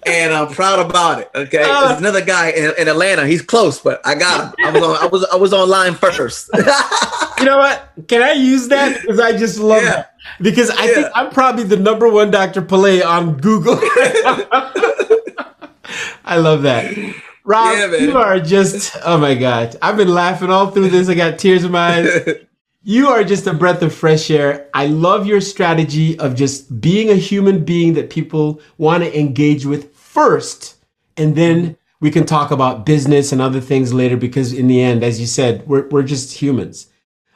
And 0.07 0.33
I'm 0.33 0.49
proud 0.49 0.79
about 0.79 1.21
it. 1.21 1.31
Okay. 1.35 1.63
Uh, 1.63 1.89
There's 1.89 2.01
another 2.01 2.25
guy 2.25 2.51
in, 2.51 2.73
in, 2.79 2.89
Atlanta. 2.89 3.27
He's 3.27 3.43
close, 3.43 3.81
but 3.81 4.01
I 4.05 4.15
got 4.15 4.49
him. 4.59 4.67
I 4.67 4.71
was 4.71 4.83
on, 4.83 4.97
I 4.97 5.07
was, 5.07 5.25
I 5.33 5.37
was 5.37 5.53
online 5.53 5.95
first. 5.95 6.51
you 7.39 7.45
know 7.45 7.59
what? 7.59 7.93
Can 8.09 8.23
I 8.23 8.33
use 8.33 8.69
that? 8.69 9.01
Because 9.01 9.21
I 9.21 9.37
just 9.37 9.59
love 9.59 9.83
yeah. 9.83 9.91
that. 9.91 10.15
Because 10.41 10.71
I 10.71 10.87
yeah. 10.87 10.95
think 10.95 11.07
I'm 11.15 11.31
probably 11.31 11.65
the 11.65 11.77
number 11.77 12.09
one 12.09 12.31
Dr. 12.31 12.63
Pillay 12.63 13.05
on 13.05 13.37
Google. 13.37 13.77
I 16.31 16.37
love 16.37 16.63
that. 16.63 16.97
Rob, 17.45 17.77
yeah, 17.77 17.97
you 17.97 18.17
are 18.17 18.39
just, 18.39 18.97
oh 19.05 19.19
my 19.19 19.35
God. 19.35 19.77
I've 19.83 19.97
been 19.97 20.15
laughing 20.15 20.51
all 20.51 20.71
through 20.71 20.91
this. 20.91 21.09
I 21.09 21.15
got 21.15 21.39
tears 21.39 21.65
in 21.65 21.73
my 21.73 21.99
eyes. 21.99 22.29
You 22.83 23.09
are 23.09 23.23
just 23.25 23.47
a 23.47 23.53
breath 23.53 23.83
of 23.83 23.95
fresh 23.95 24.31
air. 24.31 24.71
I 24.73 24.87
love 24.87 25.27
your 25.27 25.43
strategy 25.43 26.19
of 26.19 26.35
just 26.35 26.81
being 26.81 27.11
a 27.11 27.15
human 27.15 27.63
being 27.63 27.93
that 27.93 28.09
people 28.09 28.59
want 28.79 29.05
to 29.05 29.21
engage 29.21 29.67
with 29.67 29.95
first. 29.95 30.77
And 31.19 31.37
then 31.37 31.77
we 32.01 32.11
can 32.11 32.25
talk 32.25 32.51
about 32.51 32.87
business 32.87 33.33
and 33.33 33.43
other 33.43 33.61
things 33.61 33.93
later 33.93 34.17
because, 34.17 34.55
in 34.55 34.67
the 34.67 34.81
end, 34.81 35.05
as 35.05 35.21
you 35.21 35.27
said, 35.27 35.69
we're, 35.69 35.89
we're 35.89 36.03
just 36.03 36.33
humans. 36.33 36.87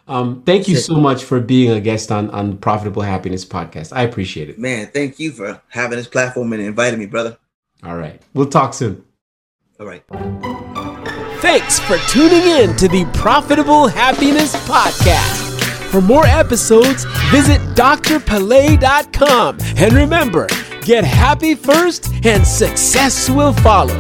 Um, 0.09 0.43
thank 0.45 0.67
you 0.67 0.77
so 0.77 0.95
much 0.95 1.25
for 1.25 1.41
being 1.41 1.71
a 1.71 1.81
guest 1.81 2.11
on, 2.11 2.31
on 2.31 2.57
Profitable 2.57 3.03
Happiness 3.03 3.45
podcast. 3.45 3.95
I 3.95 4.01
appreciate 4.01 4.49
it. 4.49 4.59
Man, 4.59 4.87
thank 4.87 5.19
you 5.19 5.31
for 5.33 5.61
having 5.69 5.99
this 5.99 6.09
platform 6.09 6.55
and 6.55 6.63
inviting 6.63 6.99
me, 6.99 7.05
brother. 7.05 7.37
All 7.85 7.97
right. 7.97 8.21
We'll 8.33 8.47
talk 8.49 8.75
soon. 8.75 9.05
All 9.79 9.87
right. 9.87 10.03
Thanks 11.41 11.79
for 11.81 11.99
tuning 12.09 12.43
in 12.43 12.75
to 12.77 12.89
the 12.89 13.05
Profitable 13.13 13.87
Happiness 13.87 14.55
Podcast. 14.67 15.43
For 15.91 16.01
more 16.01 16.27
episodes, 16.27 17.05
visit 17.31 17.61
drpillay.com. 17.77 19.59
And 19.77 19.93
remember, 19.93 20.47
get 20.81 21.05
happy 21.05 21.55
first 21.55 22.09
and 22.25 22.47
success 22.47 23.29
will 23.29 23.53
follow. 23.53 23.95